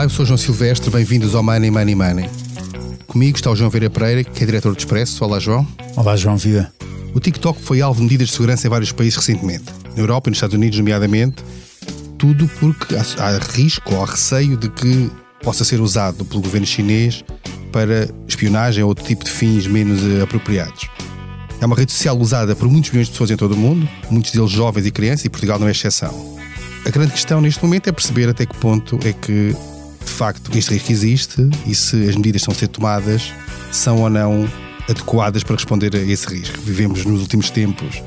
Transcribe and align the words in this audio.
Olá, 0.00 0.06
eu 0.06 0.08
sou 0.08 0.24
João 0.24 0.38
Silvestre, 0.38 0.88
bem-vindos 0.88 1.34
ao 1.34 1.42
Money 1.42 1.70
Money 1.70 1.94
Money. 1.94 2.30
Comigo 3.06 3.36
está 3.36 3.50
o 3.50 3.54
João 3.54 3.68
Vera 3.68 3.90
Pereira, 3.90 4.24
que 4.24 4.42
é 4.42 4.46
diretor 4.46 4.72
de 4.72 4.78
Expresso. 4.78 5.22
Olá, 5.22 5.38
João. 5.38 5.68
Olá, 5.94 6.16
João 6.16 6.38
Vida. 6.38 6.72
O 7.12 7.20
TikTok 7.20 7.60
foi 7.60 7.82
alvo 7.82 7.98
de 7.98 8.04
medidas 8.04 8.28
de 8.28 8.32
segurança 8.32 8.66
em 8.66 8.70
vários 8.70 8.92
países 8.92 9.16
recentemente. 9.16 9.66
Na 9.94 10.00
Europa 10.00 10.26
e 10.26 10.30
nos 10.30 10.38
Estados 10.38 10.56
Unidos, 10.56 10.78
nomeadamente, 10.78 11.44
tudo 12.16 12.48
porque 12.58 12.96
há 12.96 13.38
risco 13.52 13.94
ou 13.94 14.02
há 14.02 14.06
receio 14.06 14.56
de 14.56 14.70
que 14.70 15.10
possa 15.42 15.64
ser 15.64 15.82
usado 15.82 16.24
pelo 16.24 16.40
governo 16.40 16.66
chinês 16.66 17.22
para 17.70 18.08
espionagem 18.26 18.82
ou 18.82 18.88
outro 18.88 19.04
tipo 19.04 19.22
de 19.22 19.30
fins 19.30 19.66
menos 19.66 20.00
eh, 20.02 20.22
apropriados. 20.22 20.88
É 21.60 21.66
uma 21.66 21.76
rede 21.76 21.92
social 21.92 22.16
usada 22.18 22.56
por 22.56 22.66
muitos 22.66 22.90
milhões 22.90 23.08
de 23.08 23.12
pessoas 23.12 23.30
em 23.30 23.36
todo 23.36 23.52
o 23.52 23.58
mundo, 23.58 23.86
muitos 24.10 24.32
deles 24.32 24.50
jovens 24.50 24.86
e 24.86 24.90
crianças, 24.90 25.26
e 25.26 25.28
Portugal 25.28 25.58
não 25.58 25.68
é 25.68 25.72
exceção. 25.72 26.38
A 26.86 26.88
grande 26.88 27.12
questão 27.12 27.42
neste 27.42 27.62
momento 27.62 27.88
é 27.88 27.92
perceber 27.92 28.30
até 28.30 28.46
que 28.46 28.56
ponto 28.56 28.98
é 29.04 29.12
que, 29.12 29.54
facto, 30.20 30.54
este 30.54 30.74
risco 30.74 30.92
existe 30.92 31.50
e 31.66 31.74
se 31.74 31.96
as 32.06 32.14
medidas 32.14 32.42
estão 32.42 32.52
a 32.52 32.54
ser 32.54 32.68
tomadas 32.68 33.32
são 33.72 34.02
ou 34.02 34.10
não 34.10 34.46
adequadas 34.86 35.42
para 35.42 35.56
responder 35.56 35.96
a 35.96 35.98
esse 35.98 36.26
risco. 36.26 36.60
Vivemos 36.60 37.06
nos 37.06 37.22
últimos 37.22 37.48
tempos 37.48 38.02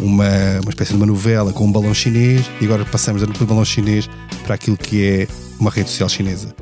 uma, 0.00 0.24
uma 0.62 0.70
espécie 0.70 0.92
de 0.92 0.96
uma 0.96 1.04
novela 1.04 1.52
com 1.52 1.66
um 1.66 1.70
balão 1.70 1.92
chinês 1.92 2.46
e 2.58 2.64
agora 2.64 2.86
passamos 2.86 3.20
do 3.20 3.44
balão 3.44 3.66
chinês 3.66 4.08
para 4.44 4.54
aquilo 4.54 4.78
que 4.78 5.04
é 5.04 5.28
uma 5.60 5.70
rede 5.70 5.90
social 5.90 6.08
chinesa. 6.08 6.56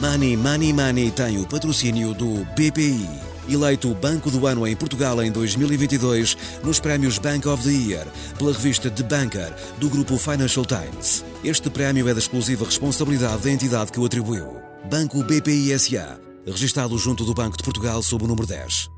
Money 0.00 0.36
Money 0.36 0.72
Money 0.72 1.10
tem 1.10 1.40
o 1.40 1.46
patrocínio 1.46 2.14
do 2.14 2.46
BPI, 2.54 3.08
eleito 3.48 3.94
Banco 3.94 4.30
do 4.30 4.46
Ano 4.46 4.66
em 4.66 4.74
Portugal 4.74 5.22
em 5.22 5.30
2022 5.30 6.36
nos 6.64 6.80
prémios 6.80 7.18
Bank 7.18 7.46
of 7.48 7.62
the 7.62 7.70
Year 7.70 8.06
pela 8.38 8.52
revista 8.52 8.90
The 8.90 9.02
Banker 9.02 9.52
do 9.78 9.88
grupo 9.88 10.18
Financial 10.18 10.64
Times. 10.64 11.24
Este 11.44 11.70
prémio 11.70 12.08
é 12.08 12.12
da 12.12 12.18
exclusiva 12.18 12.64
responsabilidade 12.64 13.42
da 13.42 13.50
entidade 13.50 13.92
que 13.92 14.00
o 14.00 14.04
atribuiu. 14.04 14.56
Banco 14.90 15.22
BPI 15.22 15.78
SA, 15.78 16.18
registado 16.46 16.96
junto 16.98 17.24
do 17.24 17.34
Banco 17.34 17.56
de 17.56 17.64
Portugal 17.64 18.02
sob 18.02 18.24
o 18.24 18.28
número 18.28 18.46
10. 18.46 18.88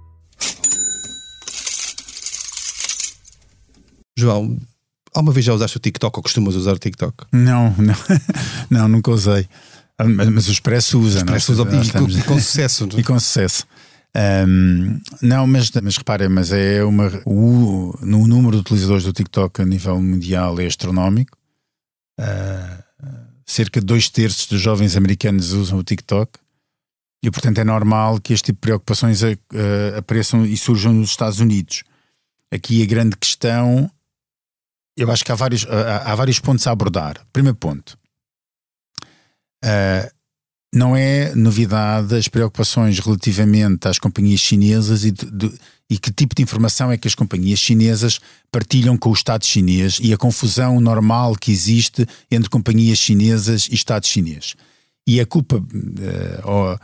João, 4.19 4.59
alguma 5.15 5.33
vez 5.33 5.47
já 5.47 5.55
usaste 5.55 5.77
o 5.77 5.81
TikTok 5.81 6.19
ou 6.19 6.23
costumas 6.23 6.57
usar 6.57 6.73
o 6.73 6.79
TikTok? 6.79 7.27
Não, 7.33 7.75
não, 7.79 7.95
não 8.69 8.89
nunca 8.89 9.11
usei. 9.13 9.49
Ah, 9.97 10.05
mas, 10.05 10.29
mas 10.29 10.49
o 10.49 10.53
Expresso 10.53 10.99
usa, 10.99 11.25
não 11.25 11.35
é? 11.35 11.37
Expresso 11.37 11.53
usa 11.53 11.63
e, 11.63 11.93
com, 11.93 12.35
com 12.35 12.39
sucesso. 12.39 12.89
e 12.97 13.03
com 13.03 13.19
sucesso. 13.19 13.65
Um, 14.17 15.01
não, 15.23 15.47
mas, 15.47 15.71
mas 15.71 15.97
reparem, 15.97 16.29
mas 16.29 16.51
é 16.51 16.83
uma, 16.83 17.09
o, 17.25 17.97
no 18.03 18.27
número 18.27 18.57
de 18.57 18.61
utilizadores 18.63 19.05
do 19.05 19.13
TikTok 19.13 19.63
a 19.63 19.67
nível 19.67 20.01
mundial 20.01 20.59
é 20.61 20.67
astronómico. 20.67 21.37
Uh, 22.19 22.83
cerca 23.47 23.81
de 23.81 23.87
dois 23.87 24.09
terços 24.09 24.47
dos 24.47 24.61
jovens 24.61 24.97
americanos 24.97 25.53
usam 25.53 25.79
o 25.79 25.85
TikTok. 25.85 26.39
E, 27.23 27.31
portanto, 27.31 27.59
é 27.59 27.65
normal 27.65 28.21
que 28.21 28.33
este 28.33 28.47
tipo 28.47 28.57
de 28.57 28.63
preocupações 28.63 29.23
uh, 29.23 29.37
apareçam 29.97 30.45
e 30.45 30.57
surjam 30.57 30.93
nos 30.93 31.11
Estados 31.11 31.41
Unidos. 31.41 31.85
Aqui 32.51 32.83
a 32.83 32.87
grande 32.87 33.17
questão, 33.17 33.91
eu 34.97 35.11
acho 35.11 35.25
que 35.25 35.33
há 35.33 35.35
vários, 35.35 35.67
há, 35.67 36.13
há 36.13 36.15
vários 36.15 36.39
pontos 36.39 36.67
a 36.67 36.71
abordar. 36.71 37.21
Primeiro 37.33 37.57
ponto, 37.57 37.99
Uh, 39.65 40.07
não 40.73 40.95
é 40.97 41.35
novidade 41.35 42.15
as 42.15 42.29
preocupações 42.29 42.99
relativamente 42.99 43.89
às 43.89 43.99
companhias 43.99 44.41
chinesas 44.41 45.05
e, 45.05 45.11
de, 45.11 45.31
de, 45.31 45.53
e, 45.89 45.99
que 45.99 46.13
tipo 46.13 46.35
de 46.35 46.43
informação 46.43 46.93
é 46.93 46.99
que 46.99 47.09
as 47.09 47.15
companhias 47.15 47.59
chinesas 47.59 48.21
partilham 48.53 48.97
com 48.97 49.11
o 49.11 49.15
Estado 49.15 49.45
chinês 49.47 49.99
e 50.03 50.13
a 50.13 50.19
confusão 50.19 50.81
normal 50.81 51.35
que 51.35 51.51
existe 51.51 52.07
entre 52.31 52.51
companhias 52.51 52.99
chinesas 52.99 53.69
e 53.71 53.75
Estado 53.75 54.07
chinês. 54.07 54.55
E 55.07 55.21
a 55.21 55.27
culpa, 55.27 55.57
uh, 55.57 56.79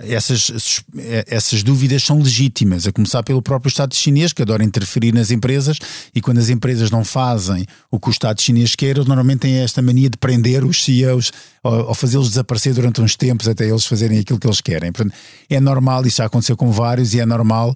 essas, 0.00 0.82
essas 1.26 1.62
dúvidas 1.62 2.02
são 2.02 2.18
legítimas, 2.18 2.86
a 2.86 2.92
começar 2.92 3.22
pelo 3.22 3.42
próprio 3.42 3.68
Estado 3.68 3.94
chinês, 3.94 4.32
que 4.32 4.42
adora 4.42 4.64
interferir 4.64 5.12
nas 5.12 5.30
empresas, 5.30 5.78
e 6.14 6.20
quando 6.20 6.38
as 6.38 6.48
empresas 6.48 6.90
não 6.90 7.04
fazem 7.04 7.66
o 7.90 8.00
que 8.00 8.08
o 8.08 8.10
Estado 8.10 8.40
chinês 8.40 8.74
quer, 8.74 8.96
eles 8.96 9.06
normalmente 9.06 9.40
têm 9.40 9.58
esta 9.58 9.82
mania 9.82 10.08
de 10.08 10.16
prender 10.16 10.64
os 10.64 10.82
CEOs 10.82 11.30
ou, 11.62 11.88
ou 11.88 11.94
fazê-los 11.94 12.30
desaparecer 12.30 12.72
durante 12.72 13.00
uns 13.00 13.16
tempos 13.16 13.48
até 13.48 13.68
eles 13.68 13.84
fazerem 13.84 14.18
aquilo 14.18 14.38
que 14.38 14.46
eles 14.46 14.60
querem. 14.60 14.90
Portanto, 14.92 15.14
é 15.50 15.60
normal, 15.60 16.06
isso 16.06 16.18
já 16.18 16.24
aconteceu 16.24 16.56
com 16.56 16.70
vários, 16.70 17.12
e 17.12 17.20
é 17.20 17.26
normal 17.26 17.74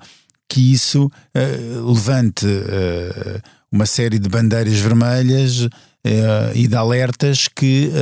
que 0.49 0.73
isso 0.73 1.05
uh, 1.07 1.93
levante 1.93 2.45
uh, 2.47 3.41
uma 3.71 3.87
série 3.87 4.19
de 4.19 4.29
bandeiras 4.29 4.79
vermelhas 4.79 5.69
e 6.55 6.67
de 6.67 6.75
alertas 6.75 7.47
que 7.47 7.93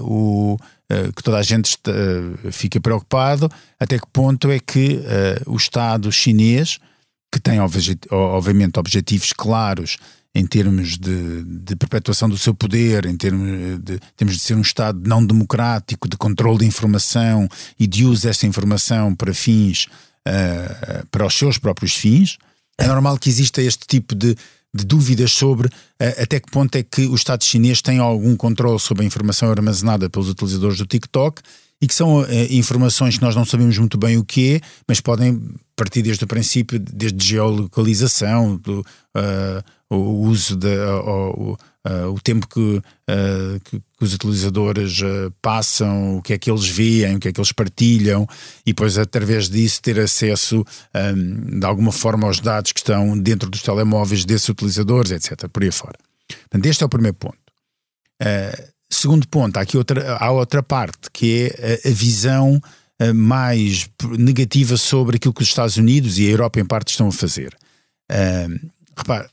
o 0.00 0.56
eh, 0.58 0.66
que 1.14 1.22
toda 1.22 1.38
a 1.38 1.42
gente 1.42 1.76
uh, 1.76 2.52
fica 2.52 2.80
preocupado, 2.80 3.50
até 3.78 3.98
que 3.98 4.06
ponto 4.12 4.50
é 4.50 4.58
que 4.58 5.00
uh, 5.46 5.52
o 5.52 5.56
Estado 5.56 6.10
chinês, 6.10 6.78
que 7.32 7.40
tem 7.40 7.58
obviamente 7.60 8.78
objetivos 8.78 9.32
claros 9.32 9.96
em 10.34 10.46
termos 10.46 10.96
de, 10.98 11.42
de, 11.42 11.76
perpetuação 11.76 12.28
do 12.28 12.38
seu 12.38 12.54
poder, 12.54 13.04
em 13.04 13.16
termos 13.16 13.78
de, 13.80 13.98
termos 14.16 14.34
de 14.34 14.40
ser 14.40 14.54
um 14.54 14.62
Estado 14.62 15.00
não 15.06 15.24
democrático, 15.24 16.08
de 16.08 16.16
controle 16.16 16.60
de 16.60 16.66
informação 16.66 17.48
e 17.78 17.86
de 17.86 18.04
uso 18.04 18.22
dessa 18.22 18.46
informação 18.46 19.14
para 19.14 19.34
fins, 19.34 19.86
uh, 20.26 21.06
para 21.10 21.26
os 21.26 21.34
seus 21.34 21.58
próprios 21.58 21.94
fins, 21.94 22.38
é 22.78 22.86
normal 22.86 23.18
que 23.18 23.28
exista 23.28 23.60
este 23.62 23.86
tipo 23.86 24.14
de 24.14 24.34
de 24.74 24.84
dúvidas 24.84 25.32
sobre 25.32 25.68
uh, 25.68 26.22
até 26.22 26.40
que 26.40 26.50
ponto 26.50 26.74
é 26.76 26.82
que 26.82 27.06
o 27.06 27.14
Estado 27.14 27.44
chinês 27.44 27.82
tem 27.82 27.98
algum 27.98 28.36
controle 28.36 28.78
sobre 28.78 29.02
a 29.02 29.06
informação 29.06 29.50
armazenada 29.50 30.08
pelos 30.08 30.28
utilizadores 30.28 30.78
do 30.78 30.86
TikTok 30.86 31.42
e 31.80 31.86
que 31.86 31.94
são 31.94 32.20
uh, 32.20 32.26
informações 32.50 33.18
que 33.18 33.24
nós 33.24 33.34
não 33.34 33.44
sabemos 33.44 33.76
muito 33.76 33.98
bem 33.98 34.16
o 34.16 34.24
que 34.24 34.54
é, 34.54 34.60
mas 34.86 35.00
podem 35.00 35.42
partir 35.74 36.02
desde 36.02 36.24
o 36.24 36.26
princípio, 36.28 36.78
desde 36.78 37.26
geolocalização, 37.26 38.56
do, 38.56 38.80
uh, 38.80 39.94
o 39.94 40.26
uso 40.28 40.56
uh, 40.56 41.58
o 42.12 42.20
tempo 42.20 42.46
que, 42.46 42.82
que, 43.64 43.80
que, 43.80 44.04
os 44.04 44.14
utilizadores 44.14 45.00
passam, 45.40 46.18
o 46.18 46.22
que 46.22 46.32
é 46.32 46.38
que 46.38 46.50
eles 46.50 46.68
veem, 46.68 47.16
o 47.16 47.20
que 47.20 47.28
é 47.28 47.32
que 47.32 47.40
eles 47.40 47.52
partilham, 47.52 48.26
e 48.64 48.72
depois 48.72 48.96
através 48.98 49.48
disso 49.48 49.82
ter 49.82 49.98
acesso 49.98 50.64
um, 50.94 51.58
de 51.58 51.66
alguma 51.66 51.90
forma 51.90 52.26
aos 52.26 52.40
dados 52.40 52.72
que 52.72 52.80
estão 52.80 53.18
dentro 53.18 53.50
dos 53.50 53.62
telemóveis 53.62 54.24
desses 54.24 54.48
utilizadores, 54.48 55.10
etc. 55.10 55.48
Por 55.48 55.62
aí 55.62 55.72
fora. 55.72 55.98
Portanto, 56.28 56.66
este 56.66 56.82
é 56.82 56.86
o 56.86 56.88
primeiro 56.88 57.16
ponto. 57.16 57.38
segundo 58.90 59.26
ponto, 59.26 59.56
há 59.56 59.62
aqui 59.62 59.76
outra, 59.76 60.16
há 60.16 60.30
outra 60.30 60.62
parte, 60.62 61.10
que 61.12 61.50
é 61.58 61.80
a, 61.84 61.90
a 61.90 61.92
visão 61.92 62.60
mais 63.14 63.88
negativa 64.16 64.76
sobre 64.76 65.16
aquilo 65.16 65.34
que 65.34 65.42
os 65.42 65.48
Estados 65.48 65.76
Unidos 65.76 66.18
e 66.18 66.26
a 66.26 66.30
Europa 66.30 66.60
em 66.60 66.64
parte 66.64 66.90
estão 66.90 67.08
a 67.08 67.12
fazer. 67.12 67.56
Uh, 68.10 68.70
repare, 68.96 69.28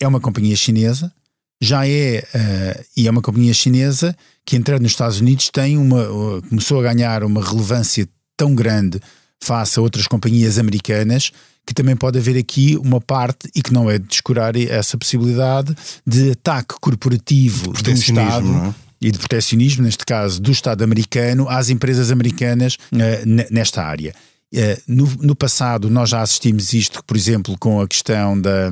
é 0.00 0.08
uma 0.08 0.20
companhia 0.20 0.56
chinesa, 0.56 1.12
já 1.60 1.86
é, 1.86 2.24
uh, 2.34 2.84
e 2.96 3.06
é 3.06 3.10
uma 3.10 3.22
companhia 3.22 3.52
chinesa 3.52 4.16
que 4.44 4.56
entrando 4.56 4.82
nos 4.82 4.92
Estados 4.92 5.20
Unidos 5.20 5.50
tem 5.50 5.76
uma, 5.76 6.08
uh, 6.08 6.42
começou 6.48 6.80
a 6.80 6.82
ganhar 6.82 7.22
uma 7.22 7.44
relevância 7.44 8.08
tão 8.36 8.54
grande 8.54 9.00
face 9.42 9.78
a 9.78 9.82
outras 9.82 10.06
companhias 10.06 10.58
americanas 10.58 11.32
que 11.66 11.74
também 11.74 11.94
pode 11.94 12.18
haver 12.18 12.36
aqui 12.36 12.76
uma 12.82 13.00
parte, 13.00 13.48
e 13.54 13.62
que 13.62 13.72
não 13.72 13.88
é 13.88 13.98
de 13.98 14.06
descurar 14.06 14.56
essa 14.56 14.98
possibilidade, 14.98 15.74
de 16.06 16.32
ataque 16.32 16.74
corporativo 16.80 17.72
de 17.74 17.90
um 17.90 17.94
Estado. 17.94 18.48
É? 18.48 18.90
e 19.00 19.10
de 19.10 19.18
protecionismo, 19.18 19.82
neste 19.82 20.04
caso 20.04 20.40
do 20.42 20.50
Estado 20.50 20.84
americano, 20.84 21.48
às 21.48 21.70
empresas 21.70 22.10
americanas 22.10 22.74
uh, 22.92 23.50
nesta 23.50 23.82
área. 23.82 24.14
Uh, 24.52 24.82
no, 24.86 25.06
no, 25.22 25.34
passado, 25.34 25.88
nós 25.88 26.10
já 26.10 26.20
assistimos 26.20 26.72
isto, 26.74 27.02
por 27.04 27.16
exemplo, 27.16 27.56
com 27.58 27.80
a 27.80 27.88
questão 27.88 28.38
da. 28.38 28.70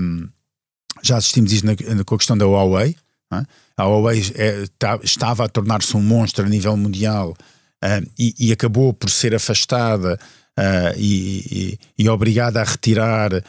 Já 1.02 1.16
assistimos 1.16 1.52
isto 1.52 1.66
na, 1.66 1.74
com 2.04 2.14
a 2.14 2.18
questão 2.18 2.36
da 2.36 2.46
Huawei. 2.46 2.96
É? 3.32 3.42
A 3.76 3.84
Huawei 3.84 4.22
é, 4.34 4.64
tá, 4.78 4.98
estava 5.02 5.44
a 5.44 5.48
tornar-se 5.48 5.96
um 5.96 6.02
monstro 6.02 6.44
a 6.44 6.48
nível 6.48 6.76
mundial 6.76 7.36
uh, 7.84 8.10
e, 8.18 8.34
e, 8.38 8.52
acabou 8.52 8.92
por 8.92 9.10
ser 9.10 9.34
afastada 9.34 10.18
Uh, 10.58 10.90
e, 10.98 11.78
e, 11.96 12.02
e, 12.02 12.08
obrigada 12.08 12.60
a 12.60 12.64
retirar 12.64 13.32
uh, 13.32 13.42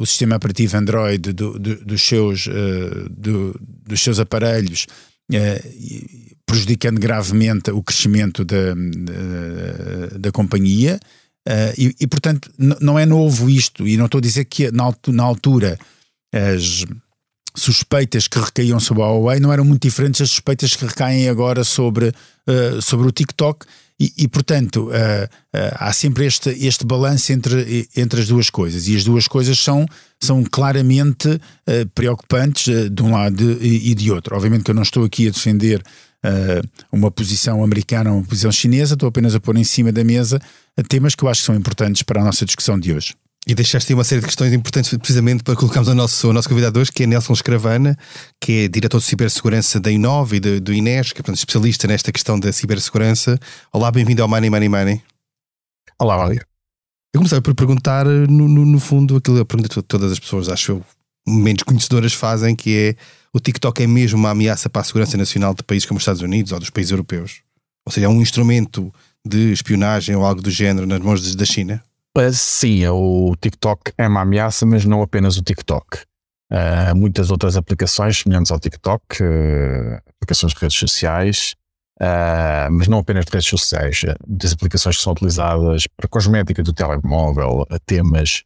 o 0.00 0.06
sistema 0.06 0.36
operativo 0.36 0.74
Android 0.74 1.34
do, 1.34 1.58
do, 1.58 1.84
dos, 1.84 2.00
seus, 2.00 2.48
do, 3.10 3.54
dos 3.86 4.00
seus 4.00 4.18
aparelhos 4.18 4.86
prejudicando 6.46 6.98
gravemente 6.98 7.70
o 7.70 7.82
crescimento 7.82 8.42
da, 8.42 8.72
da, 8.74 10.18
da 10.18 10.32
companhia. 10.32 10.98
E, 11.76 12.06
portanto, 12.06 12.50
não 12.58 12.98
é 12.98 13.04
novo 13.04 13.50
isto, 13.50 13.86
e 13.86 13.98
não 13.98 14.06
estou 14.06 14.18
a 14.18 14.22
dizer 14.22 14.46
que 14.46 14.70
na, 14.70 14.94
na 15.08 15.24
altura 15.24 15.78
as 16.34 16.84
suspeitas 17.56 18.26
que 18.26 18.38
recaíam 18.38 18.80
sobre 18.80 19.02
a 19.02 19.06
Huawei 19.06 19.38
não 19.38 19.52
eram 19.52 19.64
muito 19.64 19.82
diferentes 19.82 20.20
das 20.20 20.30
suspeitas 20.30 20.74
que 20.74 20.84
recaem 20.84 21.28
agora 21.28 21.62
sobre, 21.62 22.08
uh, 22.08 22.82
sobre 22.82 23.06
o 23.06 23.12
TikTok, 23.12 23.64
e, 24.00 24.12
e, 24.18 24.26
portanto, 24.26 24.88
uh, 24.88 24.90
uh, 24.90 25.76
há 25.76 25.92
sempre 25.92 26.26
este, 26.26 26.50
este 26.50 26.84
balanço 26.84 27.32
entre, 27.32 27.88
entre 27.96 28.22
as 28.22 28.26
duas 28.26 28.50
coisas. 28.50 28.88
E 28.88 28.96
as 28.96 29.04
duas 29.04 29.28
coisas 29.28 29.56
são, 29.56 29.86
são 30.20 30.42
claramente 30.42 31.40
preocupantes 31.94 32.90
de 32.90 33.02
um 33.04 33.12
lado 33.12 33.56
e, 33.62 33.94
de 33.94 34.10
outro. 34.10 34.34
Obviamente 34.34 34.64
que 34.64 34.72
eu 34.72 34.74
não 34.74 34.82
estou 34.82 35.04
aqui 35.04 35.28
a 35.28 35.30
defender 35.30 35.80
uma 36.90 37.08
posição 37.08 37.62
americana 37.62 38.10
ou 38.10 38.16
uma 38.16 38.26
posição 38.26 38.50
chinesa, 38.50 38.94
estou 38.94 39.08
apenas 39.08 39.32
a 39.32 39.38
pôr 39.40 39.56
em 39.56 39.64
cima 39.64 39.92
da 39.92 40.02
mesa 40.02 40.40
temas 40.88 41.14
que 41.14 41.22
eu 41.22 41.28
acho 41.28 41.42
que 41.42 41.46
são 41.46 41.54
importantes 41.54 42.02
para 42.02 42.20
a 42.20 42.24
nossa 42.24 42.44
discussão 42.44 42.76
de 42.78 42.92
hoje. 42.92 43.14
E 43.46 43.54
deixaste 43.54 43.92
aí 43.92 43.94
uma 43.94 44.04
série 44.04 44.22
de 44.22 44.26
questões 44.26 44.54
importantes 44.54 44.96
precisamente 44.96 45.42
para 45.42 45.54
colocarmos 45.54 45.86
ao 45.86 45.94
nosso, 45.94 46.26
ao 46.28 46.32
nosso 46.32 46.48
convidado 46.48 46.80
hoje, 46.80 46.90
que 46.90 47.02
é 47.02 47.06
Nelson 47.06 47.34
Escravana, 47.34 47.94
que 48.40 48.64
é 48.64 48.68
diretor 48.68 48.98
de 48.98 49.04
cibersegurança 49.04 49.78
da 49.78 49.90
Inove 49.90 50.36
e 50.36 50.40
do, 50.40 50.60
do 50.62 50.72
Inés, 50.72 51.12
que 51.12 51.20
é 51.20 51.22
portanto, 51.22 51.36
especialista 51.36 51.86
nesta 51.86 52.10
questão 52.10 52.40
da 52.40 52.50
cibersegurança. 52.52 53.38
Olá, 53.70 53.90
bem-vindo 53.90 54.22
ao 54.22 54.28
Money 54.28 54.48
Money 54.48 54.68
Money. 54.70 55.02
Olá, 55.98 56.16
Mário. 56.16 56.40
Eu 57.12 57.20
comecei 57.20 57.38
por 57.42 57.54
perguntar, 57.54 58.06
no, 58.06 58.48
no, 58.48 58.64
no 58.64 58.80
fundo, 58.80 59.16
aquilo 59.16 59.38
a 59.38 59.44
pergunta 59.44 59.68
que 59.68 59.82
todas 59.82 60.10
as 60.10 60.18
pessoas, 60.18 60.48
acho 60.48 60.72
eu, 60.72 60.84
menos 61.28 61.62
conhecedoras 61.64 62.14
fazem, 62.14 62.56
que 62.56 62.74
é 62.74 62.96
o 63.30 63.38
TikTok 63.38 63.82
é 63.82 63.86
mesmo 63.86 64.18
uma 64.18 64.30
ameaça 64.30 64.70
para 64.70 64.80
a 64.80 64.84
segurança 64.84 65.18
nacional 65.18 65.52
de 65.52 65.62
países 65.62 65.86
como 65.86 65.98
os 65.98 66.02
Estados 66.02 66.22
Unidos 66.22 66.50
ou 66.50 66.58
dos 66.58 66.70
países 66.70 66.92
europeus? 66.92 67.42
Ou 67.86 67.92
seja, 67.92 68.06
é 68.06 68.08
um 68.08 68.22
instrumento 68.22 68.90
de 69.22 69.52
espionagem 69.52 70.16
ou 70.16 70.24
algo 70.24 70.40
do 70.40 70.50
género 70.50 70.86
nas 70.86 71.00
mãos 71.00 71.34
da 71.34 71.44
China? 71.44 71.84
Sim, 72.32 72.86
o 72.88 73.34
TikTok 73.40 73.92
é 73.98 74.06
uma 74.06 74.20
ameaça, 74.20 74.64
mas 74.64 74.84
não 74.84 75.02
apenas 75.02 75.36
o 75.36 75.42
TikTok. 75.42 76.02
Uh, 76.52 76.94
muitas 76.94 77.30
outras 77.32 77.56
aplicações 77.56 78.18
semelhantes 78.18 78.52
ao 78.52 78.60
TikTok, 78.60 79.22
uh, 79.22 80.00
aplicações 80.16 80.52
de 80.52 80.60
redes 80.60 80.78
sociais, 80.78 81.56
uh, 82.00 82.70
mas 82.70 82.86
não 82.86 82.98
apenas 82.98 83.24
de 83.24 83.32
redes 83.32 83.48
sociais, 83.48 84.02
muitas 84.24 84.52
aplicações 84.52 84.96
que 84.96 85.02
são 85.02 85.12
utilizadas 85.12 85.88
para 85.96 86.08
cosmética 86.08 86.62
do 86.62 86.72
telemóvel, 86.72 87.66
temas, 87.84 88.44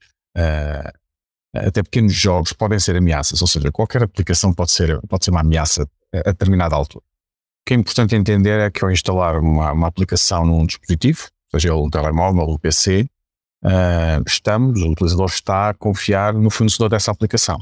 até 1.55 1.83
pequenos 1.83 2.15
jogos 2.15 2.53
podem 2.55 2.79
ser 2.79 2.97
ameaças, 2.97 3.43
ou 3.43 3.49
seja, 3.49 3.71
qualquer 3.71 4.03
aplicação 4.05 4.55
pode 4.55 4.71
ser, 4.71 4.99
pode 5.09 5.25
ser 5.25 5.31
uma 5.31 5.41
ameaça 5.41 5.87
a, 6.15 6.31
determinada 6.31 6.75
altura. 6.75 7.05
O 7.05 7.67
que 7.67 7.75
é 7.75 7.77
importante 7.77 8.15
entender 8.15 8.61
é 8.61 8.71
que 8.71 8.83
ao 8.83 8.91
instalar 8.91 9.39
uma, 9.39 9.73
uma 9.73 9.89
aplicação 9.89 10.47
num 10.47 10.65
dispositivo, 10.65 11.27
seja 11.51 11.69
ele 11.69 11.79
um 11.79 11.91
telemóvel 11.91 12.45
ou 12.45 12.55
um 12.55 12.59
PC, 12.59 13.07
uh, 13.65 14.23
estamos, 14.27 14.81
o 14.83 14.91
utilizador 14.91 15.27
está 15.27 15.71
a 15.71 15.75
confiar 15.75 16.35
no 16.35 16.51
fornecedor 16.51 16.89
dessa 16.89 17.11
aplicação. 17.11 17.59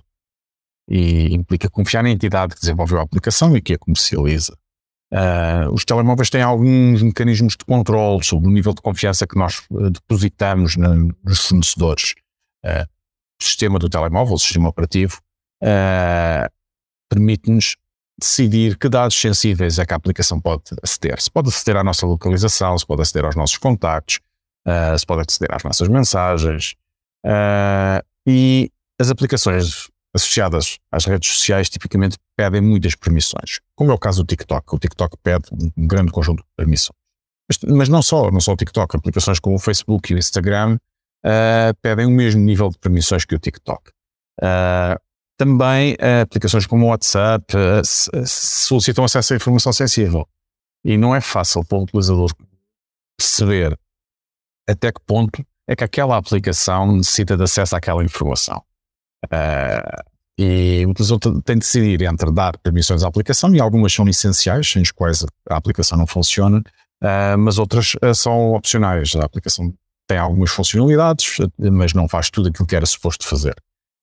E 0.89 1.35
implica 1.35 1.69
confiar 1.69 2.03
na 2.03 2.11
entidade 2.11 2.55
que 2.55 2.61
desenvolveu 2.61 2.99
a 3.01 3.03
aplicação 3.03 3.57
e 3.57 3.61
que 3.61 3.75
a 3.75 3.79
comercializa. 3.79 4.57
Uh, 5.13 5.73
os 5.73 5.85
telemóveis 5.85 6.29
têm 6.29 6.43
alguns 6.43 7.01
mecanismos 7.01 7.57
de 7.57 7.65
controle 7.65 8.25
sobre 8.25 8.49
o 8.49 8.51
nível 8.51 8.75
de 8.75 8.83
confiança 8.83 9.27
que 9.27 9.39
nós 9.39 9.63
uh, 9.71 9.91
depositamos 9.91 10.77
na, 10.77 10.95
nos 10.95 11.47
fornecedores. 11.47 12.15
Uh, 12.65 12.87
o 13.41 13.45
sistema 13.45 13.79
do 13.79 13.89
telemóvel, 13.89 14.35
o 14.35 14.39
sistema 14.39 14.69
operativo, 14.69 15.21
permite-nos 17.11 17.77
decidir 18.19 18.79
que 18.79 18.89
dados 18.89 19.15
sensíveis 19.19 19.79
é 19.79 19.85
que 19.85 19.93
a 19.93 19.97
aplicação 19.97 20.41
pode 20.41 20.63
aceder. 20.83 21.21
Se 21.21 21.31
pode 21.31 21.51
aceder 21.51 21.77
à 21.77 21.85
nossa 21.85 22.07
localização, 22.07 22.79
se 22.79 22.87
pode 22.87 23.03
aceder 23.03 23.27
aos 23.27 23.37
nossos 23.37 23.59
contactos, 23.59 24.21
uh, 24.67 24.99
se 24.99 25.07
pode 25.07 25.25
aceder 25.29 25.55
às 25.55 25.63
nossas 25.63 25.89
mensagens 25.89 26.75
uh, 27.25 28.05
e 28.27 28.71
as 29.01 29.11
aplicações 29.11 29.89
associadas 30.15 30.79
às 30.91 31.05
redes 31.05 31.31
sociais 31.31 31.69
tipicamente 31.69 32.17
pedem 32.37 32.61
muitas 32.61 32.95
permissões, 32.95 33.61
como 33.75 33.91
é 33.91 33.95
o 33.95 33.99
caso 33.99 34.23
do 34.23 34.27
TikTok. 34.27 34.75
O 34.75 34.79
TikTok 34.79 35.17
pede 35.23 35.45
um 35.77 35.87
grande 35.87 36.11
conjunto 36.11 36.43
de 36.43 36.49
permissões. 36.57 36.97
Mas, 37.49 37.59
mas 37.77 37.89
não 37.89 38.03
só, 38.03 38.31
não 38.31 38.41
só 38.41 38.53
o 38.53 38.57
TikTok, 38.57 38.97
aplicações 38.97 39.39
como 39.39 39.57
o 39.57 39.59
Facebook 39.59 40.13
e 40.13 40.17
o 40.17 40.19
Instagram 40.19 40.79
uh, 41.25 41.75
pedem 41.81 42.07
o 42.07 42.11
mesmo 42.11 42.41
nível 42.41 42.71
de 42.71 42.79
permissões 42.79 43.25
que 43.25 43.35
o 43.35 43.39
TikTok. 43.39 43.91
Uh, 44.41 44.99
também 45.39 45.95
uh, 45.95 46.23
aplicações 46.23 46.67
como 46.67 46.87
o 46.87 46.89
WhatsApp 46.89 47.45
solicitam 48.25 49.05
acesso 49.05 49.35
à 49.35 49.37
informação 49.37 49.73
sensível. 49.73 50.27
E 50.85 50.97
não 50.97 51.15
é 51.15 51.21
fácil 51.21 51.65
para 51.65 51.79
o 51.79 51.83
utilizador 51.83 52.33
perceber 53.19 53.79
até 54.69 54.93
que 54.93 55.01
ponto 55.07 55.45
é 55.69 55.75
que 55.75 55.85
aquela 55.85 56.17
aplicação 56.17 56.97
necessita 56.97 57.37
de 57.37 57.43
acesso 57.43 57.77
àquela 57.77 58.05
informação. 58.05 58.63
Uh, 59.25 60.17
e 60.39 60.85
o 60.87 60.91
utilizador 60.91 61.41
tem 61.43 61.57
de 61.57 61.61
decidir 61.61 62.03
entre 62.03 62.31
dar 62.31 62.59
permissões 62.59 63.03
à 63.03 63.09
aplicação, 63.09 63.55
e 63.55 63.61
algumas 63.61 63.93
são 63.93 64.07
essenciais, 64.09 64.71
sem 64.71 64.83
as 64.83 64.91
quais 64.91 65.25
a 65.49 65.57
aplicação 65.57 65.97
não 65.99 66.07
funciona, 66.07 66.59
uh, 66.59 67.39
mas 67.39 67.59
outras 67.59 67.95
uh, 67.95 68.15
são 68.15 68.53
opcionais. 68.53 69.17
A 69.17 69.25
aplicação 69.25 69.73
tem 70.07 70.19
algumas 70.19 70.51
funcionalidades, 70.51 71.39
mas 71.59 71.93
não 71.93 72.09
faz 72.09 72.31
tudo 72.31 72.49
aquilo 72.49 72.67
que 72.67 72.77
era 72.77 72.87
suposto 72.87 73.27
fazer. 73.27 73.55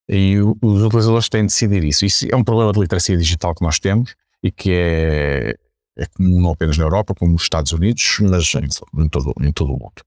E 0.09 0.37
os 0.61 0.83
utilizadores 0.83 1.29
têm 1.29 1.43
de 1.43 1.47
decidir 1.47 1.83
isso. 1.83 2.05
Isso 2.05 2.27
é 2.29 2.35
um 2.35 2.43
problema 2.43 2.73
de 2.73 2.79
literacia 2.79 3.15
digital 3.15 3.55
que 3.55 3.63
nós 3.63 3.79
temos 3.79 4.13
e 4.43 4.51
que 4.51 4.71
é, 4.71 5.55
é 5.97 6.05
comum 6.07 6.41
não 6.41 6.51
apenas 6.51 6.77
na 6.77 6.83
Europa, 6.83 7.15
como 7.15 7.31
nos 7.31 7.43
Estados 7.43 7.71
Unidos, 7.71 8.17
mas 8.19 8.53
em, 8.55 9.01
em, 9.01 9.07
todo, 9.07 9.33
em 9.39 9.51
todo 9.53 9.69
o 9.71 9.79
mundo. 9.79 10.03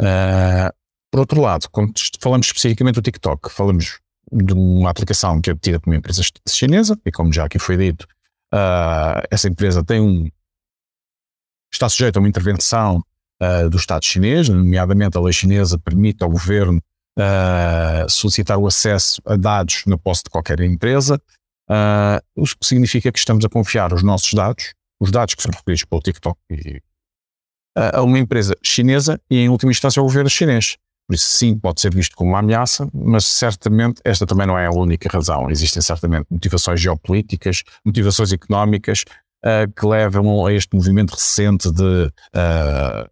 Uh, 0.00 0.74
por 1.10 1.20
outro 1.20 1.40
lado, 1.40 1.68
quando 1.70 1.92
falamos 2.20 2.46
especificamente 2.46 2.96
do 2.96 3.02
TikTok, 3.02 3.50
falamos 3.50 4.00
de 4.32 4.52
uma 4.52 4.90
aplicação 4.90 5.40
que 5.40 5.50
é 5.50 5.52
obtida 5.52 5.80
por 5.80 5.90
uma 5.90 5.96
empresa 5.96 6.22
chinesa, 6.48 6.98
e 7.04 7.12
como 7.12 7.32
já 7.32 7.44
aqui 7.44 7.58
foi 7.58 7.76
dito, 7.76 8.06
uh, 8.52 9.22
essa 9.30 9.48
empresa 9.48 9.84
tem 9.84 10.00
um, 10.00 10.28
está 11.72 11.88
sujeita 11.88 12.18
a 12.18 12.20
uma 12.20 12.28
intervenção 12.28 13.02
uh, 13.42 13.70
do 13.70 13.76
Estado 13.76 14.04
chinês, 14.04 14.48
nomeadamente 14.48 15.16
a 15.16 15.20
lei 15.20 15.32
chinesa 15.32 15.78
permite 15.78 16.22
ao 16.22 16.30
governo 16.30 16.82
uh, 17.18 18.10
solicitar 18.10 18.58
o 18.58 18.66
acesso 18.66 19.22
a 19.24 19.36
dados 19.36 19.84
na 19.86 19.96
posse 19.96 20.24
de 20.24 20.30
qualquer 20.30 20.60
empresa, 20.60 21.20
o 22.36 22.44
que 22.44 22.66
significa 22.66 23.10
que 23.10 23.18
estamos 23.18 23.44
a 23.44 23.48
confiar 23.48 23.92
os 23.92 24.02
nossos 24.02 24.32
dados, 24.32 24.72
os 25.00 25.10
dados 25.10 25.34
que 25.34 25.42
são 25.42 25.50
recolhidos 25.50 25.84
pelo 25.84 26.00
TikTok 26.00 26.38
e 26.50 26.80
a 27.76 28.02
uma 28.02 28.18
empresa 28.18 28.56
chinesa 28.62 29.20
e, 29.30 29.38
em 29.38 29.48
última 29.48 29.70
instância, 29.70 30.00
ao 30.00 30.06
governo 30.06 30.30
chinês. 30.30 30.76
Por 31.06 31.14
isso, 31.14 31.26
sim, 31.26 31.56
pode 31.56 31.80
ser 31.80 31.94
visto 31.94 32.16
como 32.16 32.30
uma 32.30 32.40
ameaça, 32.40 32.88
mas 32.92 33.24
certamente 33.24 34.00
esta 34.04 34.26
também 34.26 34.46
não 34.46 34.58
é 34.58 34.66
a 34.66 34.72
única 34.72 35.08
razão. 35.08 35.48
Existem 35.50 35.80
certamente 35.80 36.26
motivações 36.28 36.80
geopolíticas, 36.80 37.62
motivações 37.84 38.32
económicas 38.32 39.04
uh, 39.44 39.72
que 39.72 39.86
levam 39.86 40.44
a 40.44 40.52
este 40.52 40.74
movimento 40.74 41.12
recente 41.12 41.70
de 41.70 42.06
uh, 42.34 43.10